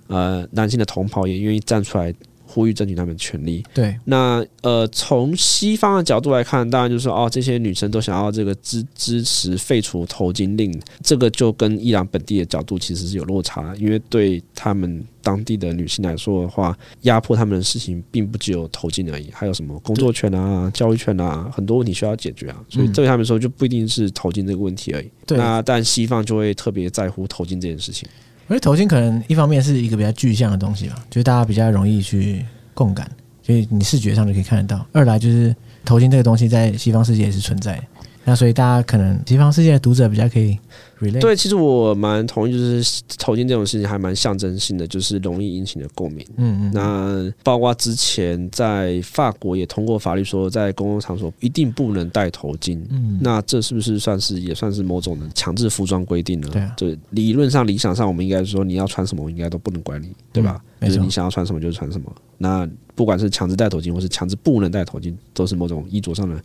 [0.09, 2.15] 呃男性的同袍也愿意站出来。
[2.53, 3.65] 呼吁争取他们的权利。
[3.73, 13.75] 对，那呃，从西方的角度来看，当然就是说，哦，这些女生都想要这个支支持废除头巾令，这个就跟伊朗本地的角度其实是有落差。
[13.77, 22.63] 因为对他们当地的女性来说的话，压迫他们的事情并不只有头巾而已，还有什么工作权啊、教育权啊，很多问题需要解决啊。
[22.69, 25.11] 所以对他们说，就不一定是头巾这个问题而已。
[25.27, 28.07] 对，那但西方就会特别在乎头巾这件事情。
[28.53, 33.11] 因为头巾可能一方面是一个比较具象的东西吧，就是大家比较容易去共感，
[33.43, 34.87] 所以你视觉上就可以看得到。
[34.93, 37.83] 二来就是头巾这个东西在西方世界也是存在。
[38.25, 40.59] 那所以大家可能西方世界的读者比较可以
[41.03, 41.21] relate。
[41.21, 46.25] 对，其实我蛮同意，就是头巾这种事情还蛮象征性的，就是容易引起的共鸣。
[46.37, 46.73] 嗯嗯。
[46.73, 52.81] 那包括之前在法国也通过法律说，在公共场所一定不能戴头巾。
[52.91, 53.19] 嗯。
[53.21, 56.49] 那这是不是算是也算是某种的强制服装规定呢？
[56.53, 56.75] 对啊。
[56.77, 60.63] 就理论上、理想上，我们应该说你要穿什么，我应该都不能管你，对吧？
[60.81, 62.13] 嗯，就是你想要穿什么就是穿什么。
[62.39, 66.43] 那不管是强制戴头巾，或是强制不能戴头巾，都是某种衣着上的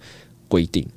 [0.47, 0.87] 规定。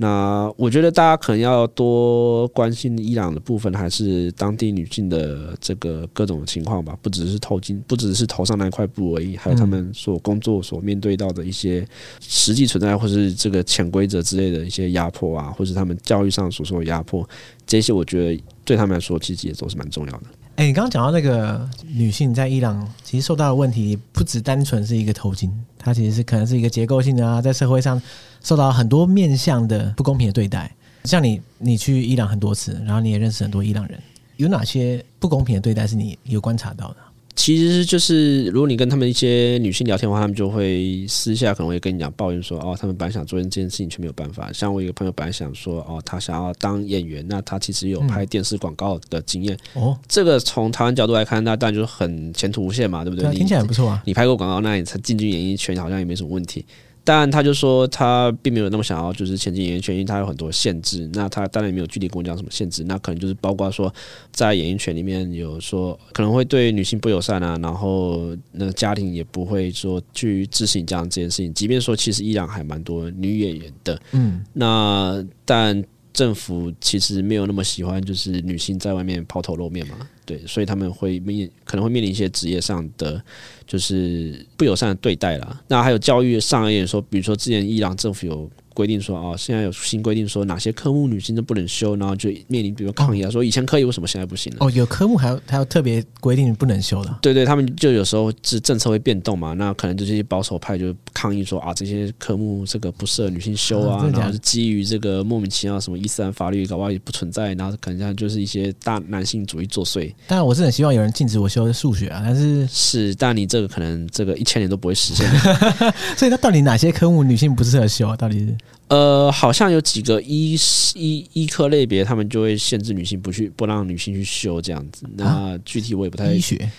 [0.00, 11.84] 那我觉得大家可能要多关心伊朗的部分，还是当地女性的这个各种情况吧，不只是头巾，不只是头上那块布而已，还有他们所工作所面对到的一些
[12.20, 17.28] 实际存在，或是这个潜规则之类的一些压迫啊，或是他们教育上所受的压迫，
[17.66, 20.24] 这些我觉得对他们来说其实也都是蛮重要的。
[20.58, 28.02] 哎，你刚刚讲到那个女性在伊朗其实受到的问题，不只单纯是一个头巾，它其实是可能是一个结构性的啊，在社会上
[28.42, 30.68] 受到很多面向的不公平的对待。
[31.04, 33.96] 像你，你去伊朗很多次，然后你也认识很多伊朗人，
[34.36, 36.96] 有哪些不公平的对待是你有观察到的？
[37.38, 44.52] 其实就是，如果你跟他们一些女性聊天的话，他们就会私下可能会跟你讲抱怨说，哦，他们本来想做这件事情却没有办法。
[44.52, 49.56] 像我一个朋友本来想说，哦，他想要当演员，那他其实有拍电视广告的经验。
[49.74, 53.32] 哦，这个从台湾角度来看，那当然就是很前途无限嘛，对不对？
[53.32, 54.02] 听起来很不错啊。
[54.04, 56.64] 你拍过广告，那你才进军演艺圈，好像也没什么问题。
[57.08, 61.08] 但他就说他并没有那么想要，就是前进演艺圈，因为他有很多限制。
[61.14, 63.90] 那他当然也没有具体跟我讲什么限制，那可能就是包括说
[64.30, 71.54] 在演艺圈里面有说可能会对女性不友善啊，然后那个家庭也不会说去支持你这样这件事情。
[71.54, 75.82] 即便说其实依然还蛮多女演员的，嗯，那但。
[76.18, 79.94] 政府其实没有那么喜欢，就是女性在外面抛头露面嘛，
[80.26, 83.22] 对，所以他们会面可能会面临一些职业上的
[83.68, 85.62] 就是不友善的对待啦。
[85.68, 88.50] 那还有教育上而言说，比如说之前伊朗政府有。
[88.78, 94.58] 规定说啊，现在有新规定说哪些科目女性都不能修，然后就面临比如抗议啊，说以前可以，为什么现在不行了？
[94.60, 97.18] 哦，有科目还有还有特别规定不能修的。
[97.20, 110.14] 对对，他们就有时候是政策会变动嘛，那可能就这些保守派就抗议说啊，这些科目这个不适合女性修啊，啊然后是基于这个莫名其妙什么伊斯兰法律搞不好也不存在，然后可能像就是一些大男性主义作祟。
[110.28, 115.28] 当然，我是很希望有人禁止我修数学啊，但是是，但你这个可能这个一千年都不会实现。
[116.16, 118.14] 所以，他到底哪些科目女性不适合修啊？
[118.16, 118.56] 到底是？
[118.88, 120.58] 呃，好像有几个医
[120.94, 125.06] 医医科类别，他们就会限制女性不去不让女性去修这样子。
[125.14, 126.70] 那具体我也不太，医学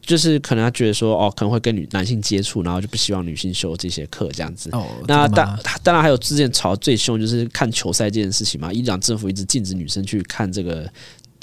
[0.00, 4.70] 就是可能他觉得说哦，可能会跟女男性接触，然后就不希望女性修这些课这样子。
[4.72, 10.90] 哦，那当当然还有之前吵最凶就是看球赛这件事情嘛，伊朗政府一直禁止女生去看这个。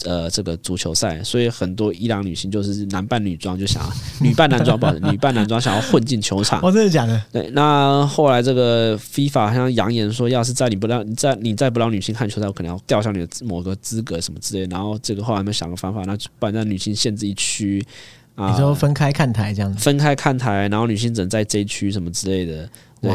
[0.03, 6.59] 呃，这个足球赛，所以很多伊朗女性就是男扮女装，就想要女扮男装，不好意思，女扮男装想要混进球场。
[6.63, 7.21] 哦，真的假的？
[7.31, 14.67] 对，那后来这个 FIFA 好像扬言说，要是在你不让你在你再不让女性看球赛，我可能要吊销你的某个资格什么之类。
[14.69, 17.81] 然后这个后来他们想个方法，那不然让女性限制一区
[18.35, 22.69] 啊，你说分开看台这样子，分开看台，然后女性只能在这一区什么之类的。
[23.01, 23.11] 对，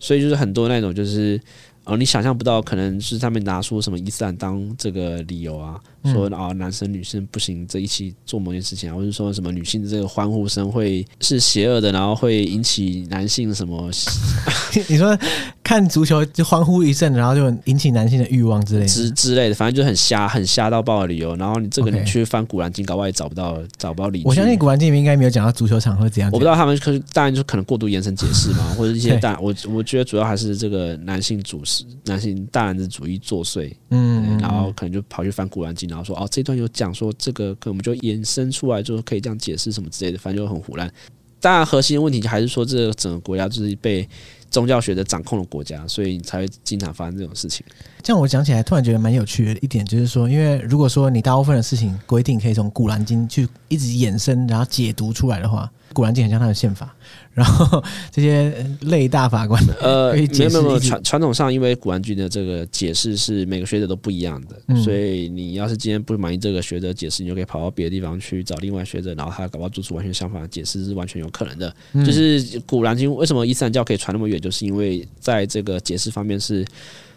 [0.00, 1.38] 所以就是很多那种就是。
[1.84, 13.90] 哦，你想象不到，可能是他们拿出什么伊斯兰当这个理由啊，说啊男生女生不行，这一起做某件事情啊，或者说什么女性的这个欢呼声会是邪恶的，然后会引起男性什么？
[14.88, 15.16] 你说
[15.64, 21.34] 看足球就欢呼一阵，然后就引起男性的欲望之类的之之类的，反正就很瞎、很瞎到爆的理由。
[21.36, 24.28] 然后你这个你去翻古兰经，搞不好也找不到找不到理由。
[24.28, 26.30] 我相信古兰经里面应该没有讲到足球场会怎样。
[26.30, 31.82] 我不知道他们可当然就可能过度延伸解释嘛， 或者一些大我我觉得主要还是这个男性主事。
[32.04, 40.92] 男性大男子主义作祟，嗯，然后可能就跑去翻古兰经，然后说哦，这段有讲说这个，可能我们就延伸出来，就可以这样解释什么之类的，反正就很胡乱。
[41.40, 44.08] 当然，核心的问题还是说，这个整个国家就是被
[44.54, 47.66] 宗教学的掌控的国家，所以才会经常发生这种事情。
[48.00, 56.94] 这样我讲起来，突然觉得蛮有趣的一点，就是说，因为如果说你大部分的事情规定可以从古兰经去一直衍生，然后解读出来的话，古兰经很像他的宪法。
[57.32, 71.74] 然后这些类大法官呃， 没有没有传传统上，因为古兰经的这个解释是每个学者都不一样的，嗯、所以你要是今天不满意这个学者解释，你就可以跑到别的地方去找另外学者，然后他搞不好做出完全相反的解释，是完全有可能的。
[71.94, 76.64] 嗯、就是古兰经为什么伊斯兰教可以传那么远，就是因为在这个解释方面是。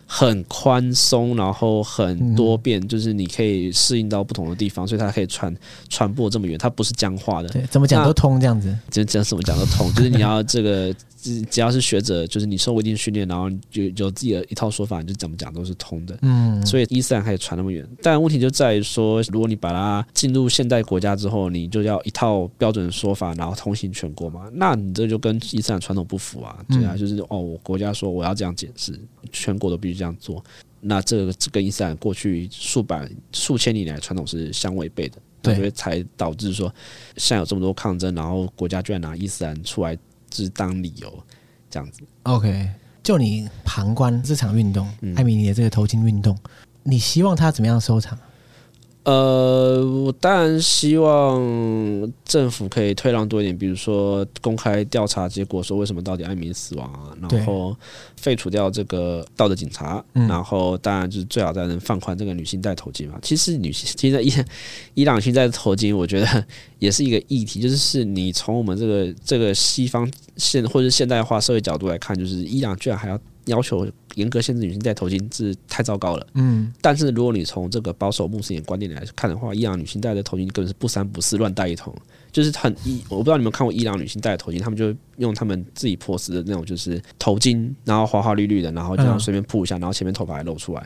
[0.08, 5.56] 很宽松，然后很多变，嗯、就是你可以适应到不同的地方，所以它可以传
[5.90, 7.50] 传播这么远，它不是僵化的。
[7.50, 8.76] 对，怎么讲都通这样子。
[8.90, 10.96] 就讲怎么讲都通，就是你要这个。
[11.50, 16.18] 只要是学者，就是你受过一定训练，然后就有自己的一套说法，你就怎么讲都是通的。
[16.22, 26.64] 嗯，所以伊斯兰可以传那么远，但问题就在于说，如果你把它进入现代国家之后，你就要一套标准的说法，然后通行全国嘛，那你这就跟伊斯兰传统不符啊。
[26.70, 28.98] 对啊，就是哦，我国家说我要这样解释，
[29.32, 30.42] 全国都必须这样做，
[30.80, 36.74] 那这个跟伊斯兰过去数百数千年来传统是相违背的，对，所以才导致说
[37.18, 39.98] 现在有这么多抗争，然后国家居然拿伊斯兰出来。
[40.30, 41.24] 是当理由
[41.70, 42.02] 这样子。
[42.24, 42.70] OK，
[43.02, 46.38] 就你旁观这场运动，艾米尼的这个头巾运动，
[46.84, 48.20] 你希望他怎么样收场？
[49.08, 51.42] 呃，我当然希望
[52.26, 57.74] 政府可以退让多一点，比如说公开调查结果，说为什么到底爱民死亡啊，然后
[58.18, 63.18] 废除掉这个道德警察，然后当然就是最好再能放宽这个女性戴头巾嘛。
[63.22, 64.30] 其实女性现在伊
[64.94, 66.46] 伊朗女性戴头巾，我觉得
[66.80, 73.18] 也是一个议题，就是是你从我们这个这个西方现或者现代化社会角度来看，就是伊朗居然还要。
[73.48, 76.28] 要求严格限制女性戴头巾是太糟糕了。
[76.34, 81.96] 嗯，但是如果你从这个保守穆斯林观点来看的话，伊朗女性戴的头巾根本是不三不四乱戴一通，
[82.32, 83.02] 就是很伊。
[83.10, 90.86] 我不知道你们看过伊朗女性戴的头巾，他们就用他们自己破斯的那种就是头巾，然后花花绿绿的，然后这样随便铺一下，然后前面头发还露出来。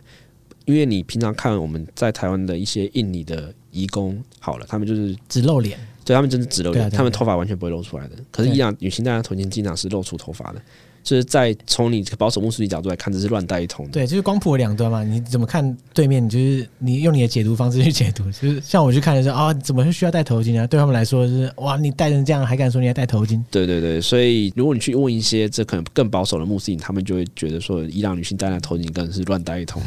[0.65, 8.15] 因为你平常看我们在台湾的一些印尼的移工，好了，他们就是只露脸，对他们真的只露脸，他们头发完全不会露出来的。
[8.29, 10.61] 可是伊朗女性戴的头巾经常是露出头发的。
[11.03, 13.87] 就是在从你保守穆斯林角度来看，这是乱戴一通。
[13.89, 15.03] 对，就是光谱的两端嘛。
[15.03, 16.23] 你怎么看对面？
[16.23, 18.23] 你就是你用你的解读方式去解读。
[18.25, 20.67] 就是像我去看的时候啊，怎么会需要戴头巾啊？
[20.67, 23.41] 对他们来说就是哇，你戴成这样还敢说你要戴头巾？
[23.49, 29.81] 对对对，所以如果你去问一些这可能更保守的穆斯林，他们就会觉得说，伊朗女性戴那头巾更是乱戴一通。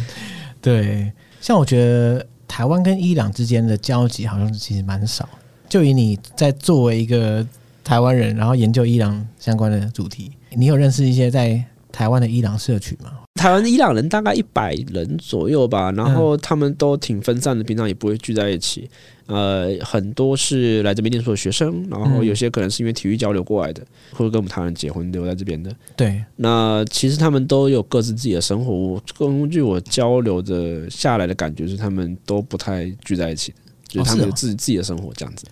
[0.60, 5.28] 对，像我觉得台湾跟伊朗之间的交集好像其实蛮少。
[5.68, 7.46] 就以你在作为一个
[7.84, 10.32] 台湾人，然后研究伊朗相关的主题。
[10.54, 13.12] 你有认识一些在台湾的伊朗社群吗？
[13.34, 18.90] 台湾的伊朗人大概一百人左右吧，然后他们都挺分散的，平常也不会聚在一起。
[19.26, 23.80] 呃，很多是来这边念书的学生，然后有些可能是因为体育交流过来的，
[24.12, 25.70] 或者跟我们台湾人结婚留在这边的。
[25.94, 29.00] 对，那其实他们都有各自自己的生活。
[29.16, 33.54] 根据我交流的下来的感觉是，他们都不太聚在一起，
[33.86, 35.44] 就是他们有自己自己的生活这样子。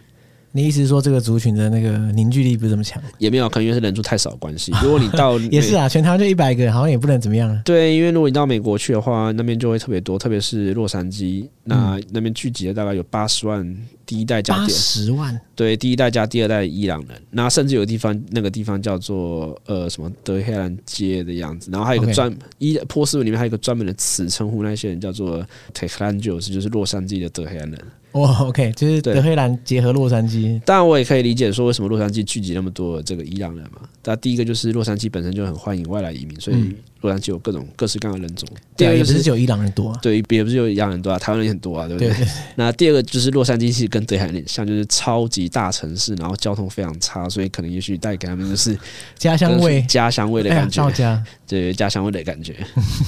[0.57, 3.03] 你意思是说，这个族群的那个凝聚力不是这么强？
[3.19, 4.73] 也没有，可能因为是人数太少的关系。
[4.83, 7.61] 如果你到 也是啊，全台湾就一百个人，好像也不能怎么样。
[7.63, 17.21] 对，因为如果你到美国去的话，那边就会特别多，特别是洛杉矶，那那边聚集了大概有八十万第一代加八十万，对，第一代加第二代伊朗人。
[17.31, 27.79] 那甚至有个地方，那个地方叫做呃什么德黑兰街的样子，然后还有一个专伊波斯文里面还有一个专门的词称呼那些人叫做 Tehranjos，就是洛杉矶的德黑兰人。
[28.17, 30.59] 哦、oh，OK，就是德黑兰结合洛杉矶。
[30.65, 33.83] 当然，我也可以理解说为什么洛杉矶聚集那么多这个伊朗人嘛。
[34.05, 38.49] 那第一个就是洛杉矶本身就很欢迎外来移民，所以洛杉矶有各种各式各样的人种。
[38.53, 42.15] 嗯、第二个、就是、也不是只有伊朗人多、啊，对，也不是有伊朗人多啊，台湾人也很多啊，对不对？
[42.55, 48.79] 那第二个就是洛杉矶其实跟德黑兰有点像，就是超级大城市，然后交通非常差，所以可能也许带给他们就是
[49.19, 50.87] 家乡味、家乡味的感觉。
[50.87, 52.57] 哎、对，家乡味的感觉。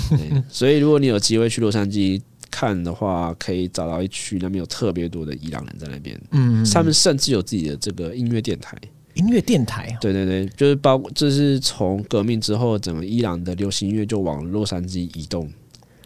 [0.51, 2.21] 所以如果你有机会去洛杉矶。
[2.51, 8.77] 看的话，可以找到一区那边有特别多的伊朗人在那边，嗯，他们甚至有自己的这个音乐电台，
[9.15, 15.51] 音乐电台，对对对，就是包括这是从革命之后，整个伊朗的流行音乐就往洛杉矶移动。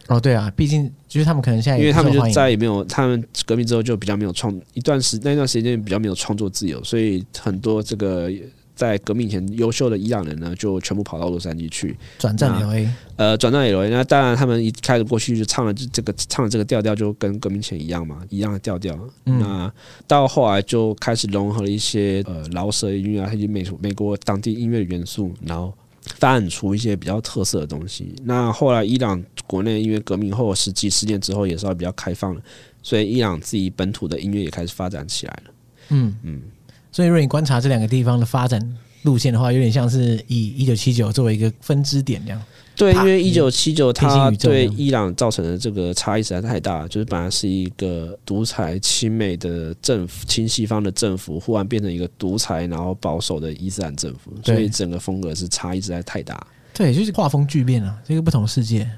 [0.07, 8.29] 哦，对啊，毕竟就是他们可能现在，因为他们就再也没有，他们革命之后就比较没有创一段时那段时间比较没有创作自由，所以很多这个。
[8.75, 12.87] 在革命前优秀的伊朗人呢，就全部跑到洛杉矶去转战 LA。
[13.15, 13.89] 呃，转战 LA。
[13.89, 18.97] 那当然，他们一开始过去就唱了这个唱了这个调调，就跟革命前一样嘛，一样的调调。
[19.25, 19.73] 嗯、那
[20.07, 25.71] 到后来就开始融合了一些呃饶舌音乐啊，以及美美国当地音乐的元素，然后
[26.17, 28.15] 发展出一些比较特色的东西。
[28.23, 32.41] 那后来伊朗国内因为革命后十几十年之后也稍微比较开放了，
[32.81, 35.53] 所以伊朗自己本土的音乐也开始发展起来了。
[35.89, 36.41] 嗯嗯。
[36.93, 38.61] 所以，如果你观察这两个地方的发展
[39.01, 42.41] 路线的话，有点像是以一九七九作为一个分支点这样。
[42.75, 56.45] 对，因为一九七九它对伊朗造成的这个差异实在太大，就是本来是一个独裁亲美的政府、亲西方的政府，忽然变成一个独裁然后保守的伊斯兰政府，所以整个风格是差异实在太大。
[56.73, 58.89] 对，就是画风巨变啊，这个不同世界。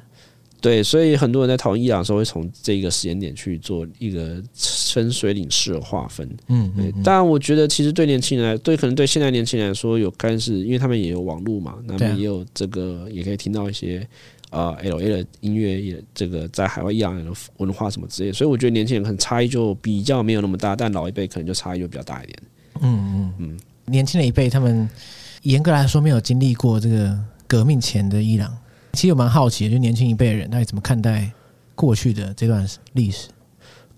[0.62, 6.28] 对，所以很多人在讨论伊朗的时候，会从这个时间点去做一个分水岭式的划分。
[6.48, 14.00] 嗯，嗯，嗯，当然，我觉得其实对年轻人来，对可能对现在年轻人来说，有开始，因为他们也有网络嘛，那么也有这个，也可以听到一些
[14.50, 18.32] 啊、呃、LA 的音乐，也这个在海外伊朗人的文化什么之类。
[18.32, 22.40] 所以我觉得年轻人可能差异就比较没有那么大，但老一辈可能就差异就比较大一点。
[22.82, 24.90] 嗯嗯嗯，年轻的一辈，他们
[25.44, 27.16] 严格来说没有经历过这个
[27.46, 28.52] 革命前的伊朗。
[28.96, 31.30] 其实我蛮好奇的，就年轻一辈人到底怎么看待
[31.76, 33.28] 过去的这段历史？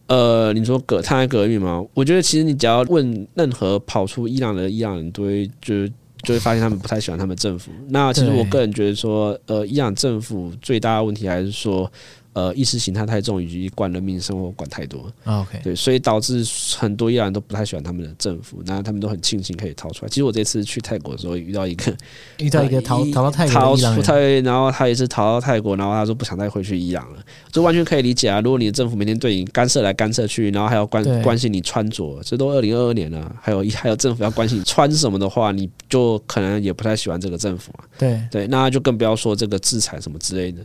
[0.08, 1.86] 呃，你说革，他革命吗？
[1.94, 5.88] 我觉得其实你只要问任何跑出伊朗的伊朗人，都会就
[6.24, 7.72] 就会发现他们不太喜欢他们政府。
[7.90, 11.92] 那其实我个人觉得说，呃，伊朗政府最大的问题还是说，
[12.38, 15.12] 呃，意识形态太重，以及管人民生活管太多。
[15.26, 16.46] OK，对，所以导致
[16.78, 20.10] 很多伊朗人都不太喜欢他们的政府，那他们都很庆幸可以逃出来。
[20.10, 21.92] 其实我这次去泰国的时候，遇到一个
[22.38, 27.20] 遇到一个逃逃到泰国逃出泰，然后他也是逃到泰国，然后他说不想再回去伊朗了，
[27.52, 28.40] 这完全可以理解啊。
[28.40, 37.86] 如果你的政府每天对你干涉来干涉去，然后还要关关心你穿着，这都二零二二年了，还有还有政府要关心你穿什么的话，你就可能也不太喜欢这个政府嘛。
[37.98, 40.62] 对对，那就更不要说这个制裁什么之类的。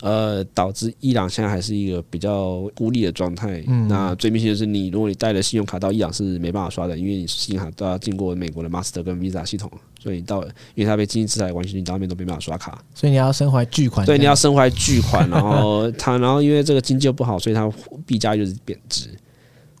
[0.00, 3.64] 呃，导致伊朗现在还是一个比较孤立的状态。
[3.66, 10.42] 嗯，那最明显就是你，如果你带了信用卡到伊朗是没办法刷的，因为你信用卡都要经过美国的 Master 跟 Visa 系统，所以你到，
[10.74, 12.78] 因为它被经济制裁的关系，你到那边都没办法刷卡。
[12.94, 14.04] 所以你要身怀巨款。
[14.04, 17.72] 对，你要身怀巨款，然后 它，然后因为这个经济又不好，所以它
[18.06, 19.08] 币价就是贬值。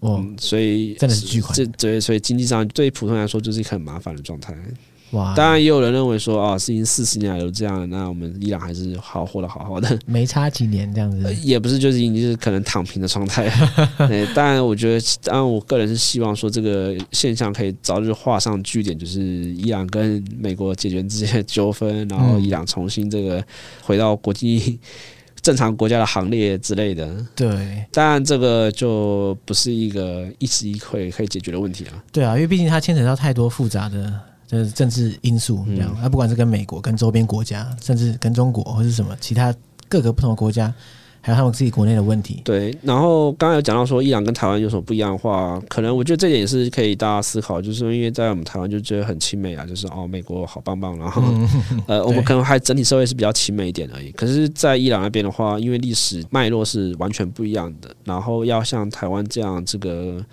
[0.00, 1.54] 哦、嗯，所以真的是巨款。
[1.54, 4.54] 这对，所以经济上对普通人来说就是一个很麻烦的状态。
[5.12, 5.34] 哇！
[5.34, 13.48] 当然也有人认为说啊，事情四十年来都这样，那我们伊朗还是好活得好好的，没差几年这样子，也不是就是已经是可能躺平的状态。
[14.08, 23.42] 对，当然我觉得，当然我个人是希望说这个现象可以早日画上句点，就是伊朗跟美国解决这些纠纷，然后伊朗重新这个
[23.82, 24.78] 回到国际
[25.40, 27.24] 正常国家的行列之类的。
[27.36, 32.02] 对，当然这个就不是一个一时一会可以解决的问题啊。
[32.10, 34.12] 对啊，因为毕竟它牵扯到太多复杂的。
[34.46, 39.54] 就是政治因素这样，那不管是跟美国、跟周边国家，甚至跟中国或是什么其他
[39.88, 40.72] 各个不同的国家，
[41.20, 42.42] 还有他们自己国内的问题。
[42.44, 51.22] 对，然后刚刚有讲到说伊朗跟台湾有什么不一样的话，可能我觉得这点也是可以大家思考，就是因为在我们台湾就觉得很亲美啊，就是哦美国好棒棒，然后
[51.88, 54.12] 呃我们可能还整体社会是比较亲美一点而已。
[54.12, 60.24] 可是，在伊朗那边的话，因为历史脉络是完全不一样的，然后要像台湾这样这个。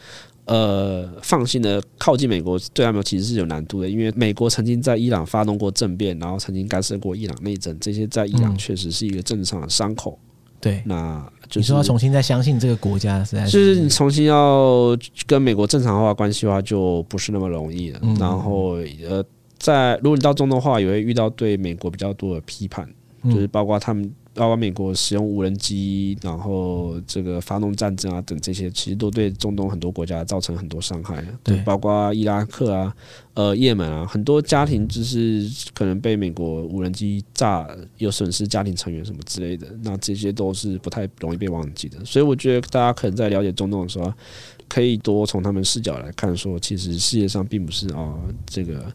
[0.45, 10.19] 呃，放心的靠近美国，对他们其实是有难度的，因为美国曾经在伊朗发动过政变，然后曾经干涉过伊朗内政，这些在伊朗确实是一个政治上的伤口。
[10.59, 18.01] 对，那就是你说要重新再相信这个国家，是就是你重新要跟美国正常化关系的话，就不是那么容易了。
[18.19, 18.75] 然后，
[19.07, 19.23] 呃，
[19.57, 22.85] 在如果你到中东的话，也会遇到对美国比较多的批判，
[23.25, 24.11] 就是包括他们。
[24.33, 31.23] 包括美国使用无人机，然后这个发动战争啊等这些，其实都对中东很多国家造成很多伤害。
[31.43, 32.95] 对，包括伊拉克啊、
[33.35, 37.67] 呃、也门啊，很多家庭就是可能被美国无人机炸，
[37.97, 39.67] 有损失家庭成员什么之类的。
[39.83, 42.03] 那这些都是不太容易被忘记的。
[42.03, 44.11] 所以我觉得大家可能在了解中东的时候，
[44.67, 48.15] 可以多从他们视角来看，说其实世界上并不是啊
[48.47, 48.91] 这个。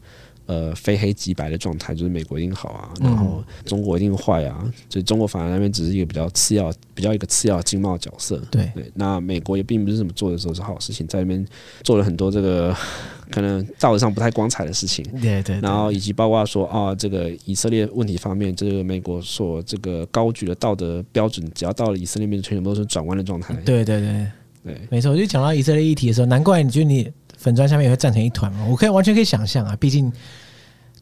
[0.49, 8.39] 呃，非黑即白的状态，就是美国一定好啊，然后中国一定坏啊，所以中国反而那边只是一个比较次要、比较一个次要经贸角色。
[8.51, 11.47] 对对，那美国也并不是这么做的时候是好事情，在那边
[11.85, 12.75] 做了很多这个
[13.31, 15.05] 可能道德上不太光彩的事情。
[15.21, 23.53] 对对，然后以及包括说啊，这个以色列问题方面，这个美国所这个高举的道德标准，只要到了以色列面前，全部都是转弯的状态。
[23.67, 24.27] 对对对
[24.65, 25.13] 对，没错。
[25.13, 27.13] 我就讲到以色列议题的时候，难怪你觉得你。
[27.39, 28.67] 粉砖下面也会站成一团嘛？
[28.69, 30.13] 我可以完全可以想象啊，毕竟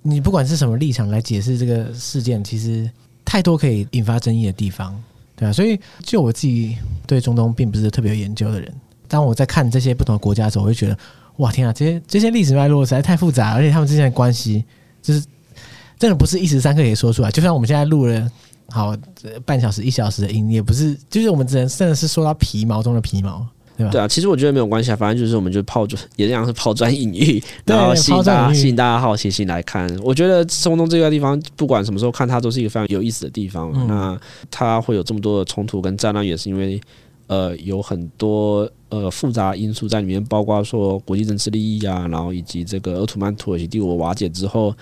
[0.03, 2.89] 你不管是什么立场来解释这个事件，其实
[3.25, 4.95] 太多可以引发争议的地方，
[5.35, 6.77] 对啊，所以就我自己
[7.07, 8.73] 对中东并不是特别有研究的人，
[9.09, 10.97] 当我在看这些不同的国家的时候，我就觉得
[11.39, 14.65] 哇天啊，这些这些历史脉络实在太复杂，而且他们之间的关系
[15.03, 15.25] 就是
[15.99, 17.31] 真的不是一时三刻可以说出来。
[17.31, 18.31] 就像我们现在录了
[18.69, 18.97] 好
[19.45, 23.47] 半小时、一小时的音，也不是，就是我们只能真的是说到皮毛中的皮毛。
[23.77, 29.89] 对，对啊，其实我觉得没有关系啊，反正就是我们就抛砖，也这样是抛砖引玉，然后吸引大家吸引大家好奇心来看。
[30.03, 33.71] 我觉得中东这个地方，不管什么时候看它，都是一个非常有意思的地方。
[33.75, 34.21] 嗯、那
[34.51, 36.81] 它会有这么多的冲突跟战乱，也是因为
[37.27, 44.75] 呃有很多呃复杂因素在里面，包括说国际政治利益啊，然后以及这个鄂图曼土耳其帝国瓦解之后。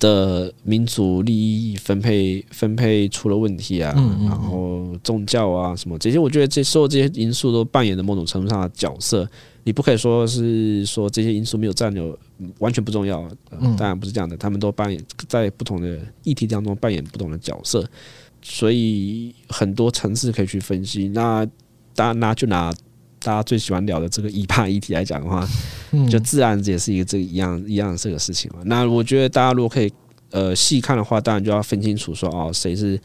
[0.00, 9.28] 的民族利益分配分配出了问题啊，嗯嗯嗯，然后宗教啊什么这些，我觉得这所有这些因素都扮演了某种程度上的角色。
[9.62, 12.18] 你不可以说是说这些因素没有占有，
[12.58, 13.20] 完全不重要。
[13.50, 17.88] 呃，当然不是这样的，他们都扮演在不同的议题当中扮演不同的角色，
[18.42, 21.08] 所以很多层次可以去分析。
[21.08, 21.46] 那
[21.94, 22.72] 当然拿就拿。
[23.22, 25.46] 大家最喜欢聊的这个以巴议题来讲的话，
[26.10, 28.60] 就自然也是一个这个一样一样的这个事情嘛。
[28.64, 29.92] 那我觉得大家如果可以
[30.30, 32.98] 呃细看的话，当然就要分清楚说哦，谁是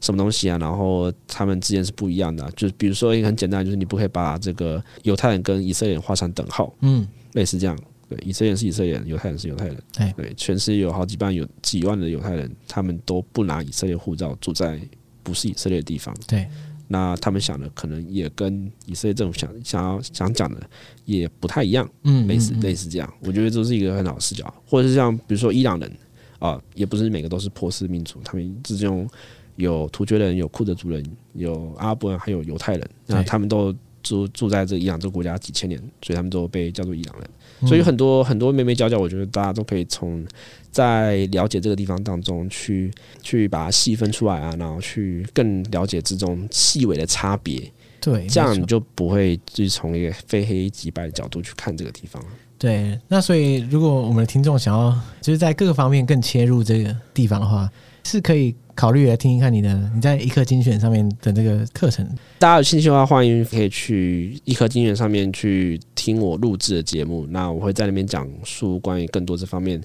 [0.00, 2.48] 什么东西啊，然后他们之间是不一样的。
[2.54, 7.78] 就比如说一个很简单，就是你不可以把这个犹太人跟以色列人画上等号，嗯，类似这样。
[8.10, 9.82] 对，以色列人是以色列人，犹太人是犹太人。
[9.96, 14.78] 对，全世界有好几万有几万的犹太人，他们都不拿以色列护照，住在
[15.22, 16.14] 不是以色列的地方。
[16.26, 16.46] 对。
[16.92, 20.60] 那他们想的可能也跟以色列政府想想要想讲的
[21.06, 25.90] 也不太一样，嗯，类似类似这样，我觉得这是一个很好的视角，或者是像比如说伊朗人
[26.38, 29.08] 啊，也不是每个都是波斯民族，他们之中
[29.56, 32.90] 有突厥人，有库德族人，有阿拉伯人，还有犹太人。
[33.06, 37.30] 那他们都住住在这伊朗这个国家几千年，所以他们都被叫做伊朗人。
[37.66, 40.26] 所以很多很多眉眉角角，我觉得大家都可以从
[40.72, 42.90] 在了解这个地方当中去
[43.22, 47.62] 去把它细分出来啊，然后去更了解之中细微的差别。
[48.00, 52.20] 对，这样你就不会就是从一个非黑即白的角度去看这个地方。
[52.58, 57.70] 对，那所以如果我们的听众想要就是在各个方面更切入这个地方的话，
[58.04, 62.04] 是可以考虑来听一看你的你在一课精选上面的这个课程。
[62.38, 67.26] 大家有兴趣的话，欢迎可以去一课精选上面去听我录制的节目。
[67.30, 69.80] 那我会在那边讲述关于更多这方面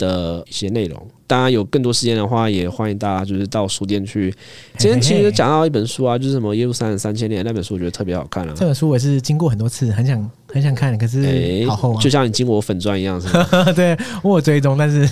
[0.00, 1.06] 的一些内容。
[1.26, 4.34] 当然有更多时间的话，也欢迎大家就是到书店去。
[4.78, 8.52] 今天其实讲到一本书啊，就是什么《耶路撒冷三千年》那本书，我觉得特别好看啊。
[8.56, 13.22] 这本书我也是经过很多次，很想很想看，可是好厚啊，就像你经过我粉钻一样？
[13.76, 15.08] 对，我有追踪，但是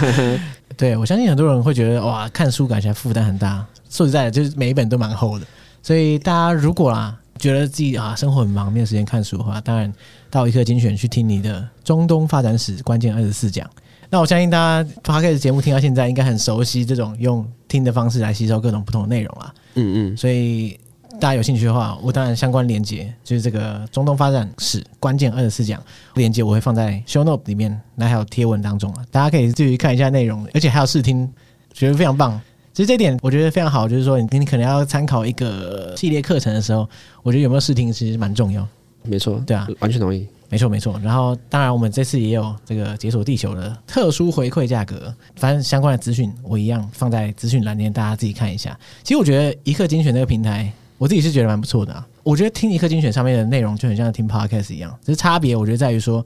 [0.78, 3.62] 对，我相信很多人会觉得哇，看书感觉负担很大。
[3.90, 5.44] 说实在的，就是每一本都蛮厚的。
[5.82, 9.92] 所以大家如果啊觉得自己啊生活很忙，没有时间看书的话，当然
[10.30, 13.68] 到一刻精选去听你的中东发展史关键二十四讲。
[14.12, 19.54] 那我相信大家 Podcast 节目听到现在，应该很熟悉这种用听的方式来吸收各种不同的内容啦。
[19.72, 20.78] 嗯嗯，所以
[21.12, 25.82] 大家有兴趣的话，我当然相关连接就是这个中东发展史关键二十四讲
[26.12, 31.26] 连接，我会放在 Show Note 里面，那还有贴文当中啊，大家可以自己看一下内容，而且还有试听，
[31.72, 32.38] 觉得非常棒。
[32.74, 36.86] 其实这点我觉得非常好，就是说你你可能要参考一个系列课程的时候，
[37.22, 38.68] 我觉得有没有试听其实蛮重要。
[39.04, 40.28] 没错，对啊，完全同意。
[40.52, 48.78] 没错没错，然后当然我们这次也有这个解锁地球的特殊回馈价格，反正相关的资讯我一样放在资讯栏里面，大家自己看一下。
[49.02, 52.06] 其实我觉得一刻精选这个平台，我自己是觉得蛮不错的啊。
[52.22, 56.22] 我觉得听一刻精选上面的内容就很像听 Podcast 一样，只是差别我觉得在于说。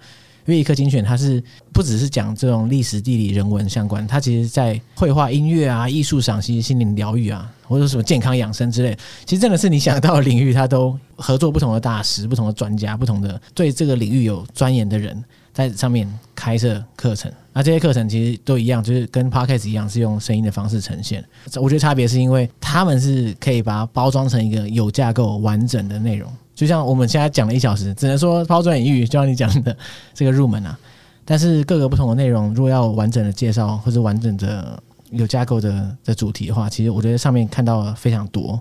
[0.46, 1.42] 因为一课精选，它是
[1.72, 15.22] 不只是讲这种历史、地理、人文相关，它其实在绘画、音乐啊、艺术赏析、心灵疗愈啊，或者什么健康养生之类，其实真的是你想到的领域，它都合作不同的大师、不同的专家、不同的对这个领域有钻研的人，
[15.52, 17.30] 在上面开设课程。
[17.52, 21.24] 那这些课程其实都一样，就是跟 Podcast 一样，是用声音的方式呈现。
[21.56, 26.30] 我觉得差别是因为他们是可以把它包装成一个有架构、完整的内容。
[26.56, 29.76] 就像我们现在讲了一小时，只能说抛砖引玉，就像你讲的
[30.14, 30.76] 这个入门啊。
[31.28, 34.80] 但是各个不同的内容，如果要完整的介绍或者完整的
[35.10, 38.58] 有架构的的主题的话，其实我觉得上面看到非常多，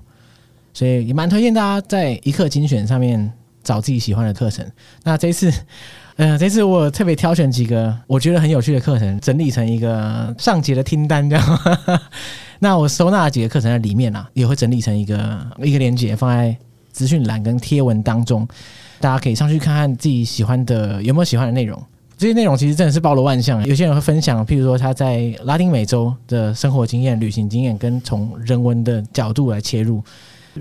[0.73, 3.31] 所以也蛮推荐大家在一课精选上面
[3.63, 4.65] 找自己喜欢的课程。
[5.03, 5.53] 那这次，
[6.15, 11.59] 呃，这次我特别挑选几个我觉得很有趣的课程，整理成一个上节的听单，这样。
[12.59, 16.57] 那我收纳几个课程在里面啊，也会整理成一个一个连接放在。
[16.95, 18.47] 资讯栏跟贴文当中，
[19.01, 21.77] 大家可以上去看看自己喜欢的有没有喜欢的内容。
[22.17, 23.61] 这些内容其实真的是包罗万象。
[23.65, 30.01] 有些人会分享，譬如说他在拉丁美洲的生活经验、旅行经验，跟从人文的角度来切入。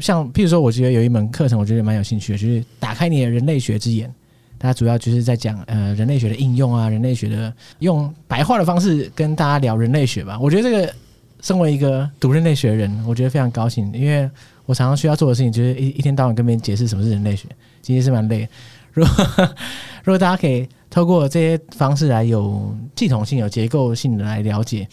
[0.01, 4.12] 像譬如说，我觉得有一门课程，我觉得蛮有兴趣的，就是打开你的人类学之眼。
[4.59, 10.37] 它主要就是在讲呃人类学的应用啊，人类学的用白话的方式跟大家聊人类学吧。
[10.41, 10.93] 我觉得这个
[11.41, 14.28] 身为一个读人类学的人，我觉得非常高兴，因为。
[14.67, 17.47] 我常常需要做的事情就是一一天到晚跟别人解释什么是人类学，
[17.83, 18.49] 其实是蛮累的。
[18.93, 19.27] 如果
[20.05, 24.87] 如果大家可以透过这些方式来有系统性、有结构性的来了解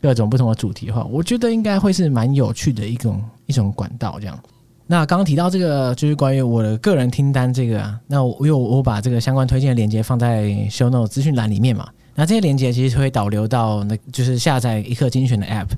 [0.00, 4.18] 各种不同的主题的话，我觉得应该会是蛮有趣的一种一种管道。
[4.20, 4.38] 这样，
[4.86, 15.68] 那刚刚提到这个就是关于我的个人听单这个啊，那我因为我把这个相关推荐的链接放在 Show Note 资讯栏里面嘛，那这些链接其实会导流到那就是下载一刻精选的 App。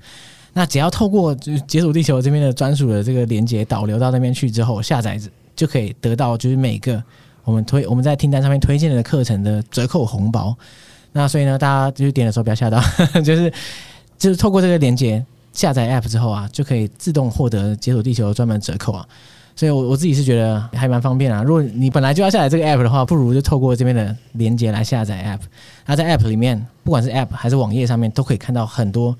[0.53, 5.21] 那只要透过就解锁地球这边的专属的这个连接导流到那边去之后，下载
[5.55, 7.03] 就可以得到就是每个
[7.45, 10.57] 我们推我们在听单上面推荐的课程的折扣红包。
[11.13, 12.81] 那所以呢，大家就是点的时候不要吓到，
[13.25, 13.53] 就 是
[14.19, 19.07] 就是透过这个连接下载 App 之后啊，就可以自动获得解锁地球专门折扣啊。
[19.57, 21.43] 所以我我自己是觉得还蛮方便啊。
[21.43, 25.45] 如果你本来就要下载这个 App 的话，不如就透过这边的连接来下载 App。
[25.87, 29.17] 那在 App 里面，不管是 App 还是网页上面，都可以看到很多。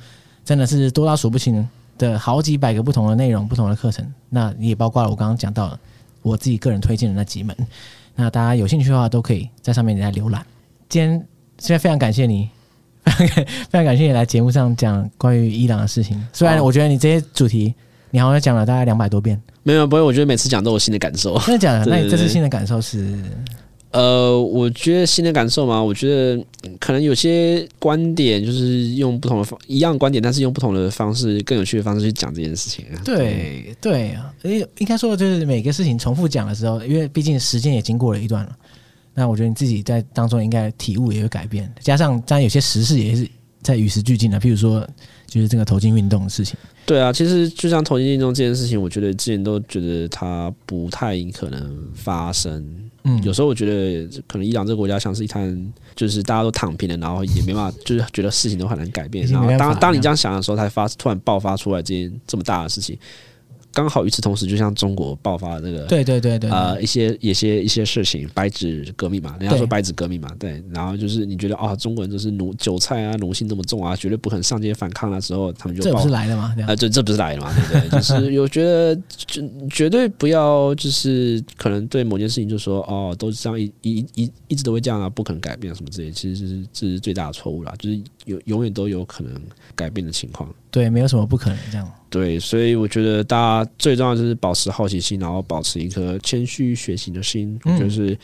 [0.49, 1.69] 真的是多到数不清
[1.99, 5.79] 的好几百个不同的内容、不同的课程，那也包括了我刚刚讲到的
[6.23, 7.55] 我自己个人推荐的那几门。
[8.17, 10.43] 那大家有兴趣的话，都可以在上面来浏览。
[10.89, 11.11] 今天
[11.59, 12.49] 现在非常感谢你，
[13.05, 16.19] 非常感谢你来节目上讲关于伊朗的事情。
[16.33, 17.75] 虽然我觉得你这些主题，
[18.11, 20.01] 你好像讲了大概两百多遍，没有，不会。
[20.01, 21.39] 我觉得每次讲都有新的感受。
[21.41, 21.85] 真的假的？
[21.85, 23.23] 那你这次新的感受是？
[23.91, 26.45] 呃，我觉得新的感受嘛，我觉得
[26.79, 32.85] 可能有些观点就是用不同的方一样观点，但是用不同的方式，更有趣的方式去讲这件事情。
[33.05, 38.57] 对对啊，诶，应该说就是每个事情重复讲的时候，因为毕竟时间也经过了一段了，
[39.15, 43.27] 那我觉得你自己在当中应该体悟也会改变，加上当然有些时事也是
[43.63, 44.87] 在与时俱进的，譬如说，
[45.29, 46.57] 就是这个投进运动的事情。
[46.85, 52.67] 对啊，其实就像投进运动这件事情，我觉得之前都觉得它不太可能发生。
[53.05, 59.25] 嗯，有时候我觉得可能伊朗这个国家像是一滩，就是大家都躺平了，然后也没办法，就是觉得事情都很难改变。
[59.27, 62.99] 然后当当你这样想的时候，才发突然爆发出来这件这么大的事情。
[63.79, 76.53] 刚好与此同时，就像中国爆发了这个，对对对对，呃，一些一些一些事情，白纸革命嘛，人家说白纸革命嘛，对，然后就是你觉得啊，中国人就是奴韭菜啊，奴性这么重啊，绝对不肯上街反抗的时候，他们就这不是来的吗？
[76.67, 77.91] 啊，这这不是来的吗，对不对？
[78.01, 89.33] 就是有觉得就绝对不要，就是可能对某件事情就说哦，都是这样一一一一直都会这样啊，不可能改变什么之类，其实是这是最大的错误啦，就是有永远都有可能
[89.77, 90.53] 改变的情况。
[90.71, 91.91] 对，没有什么不可能这样。
[92.11, 97.59] 对，所以我觉得大家最重要就是保持好奇心，然后保持一颗谦虚学习的心。
[97.67, 98.17] 嗯、就是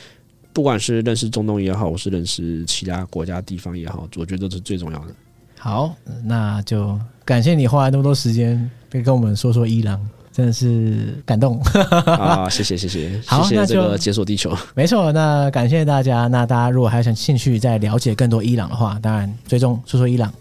[0.54, 5.14] 不管是认识中东也好，或是认识其他国家地方也好，我觉得都是最重要的。
[5.58, 10.00] 好，那就感谢你花了那么多时间，可以跟我们说说伊朗，
[10.32, 11.60] 真的是感动。
[12.06, 14.56] 啊，谢 谢谢谢，好，谢谢这个解锁地球。
[14.74, 16.26] 没错，那感谢大家。
[16.26, 20.32] 那大家如果还有兴趣再了解更多伊朗的话，当然追踪说说伊朗。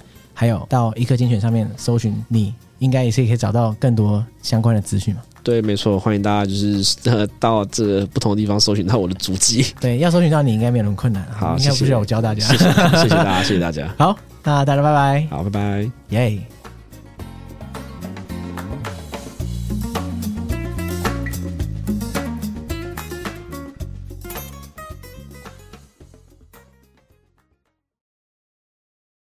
[0.43, 5.21] 还有到一刻精选上面搜寻，你应该也是可以找到更多相关的资讯嘛？
[5.41, 9.65] 对，没错，欢迎大家就是呃到这不同的地方搜寻到我的足迹。
[9.79, 11.25] 对，要搜寻到你应该没有那么困难。
[11.31, 12.43] 好，应该不需要我教大家。
[12.51, 13.87] 谢谢，谢谢大家，谢谢大家。
[13.97, 14.13] 好，
[14.43, 15.25] 那大家拜拜。
[15.29, 15.89] 好，拜拜。
[16.09, 16.37] 耶。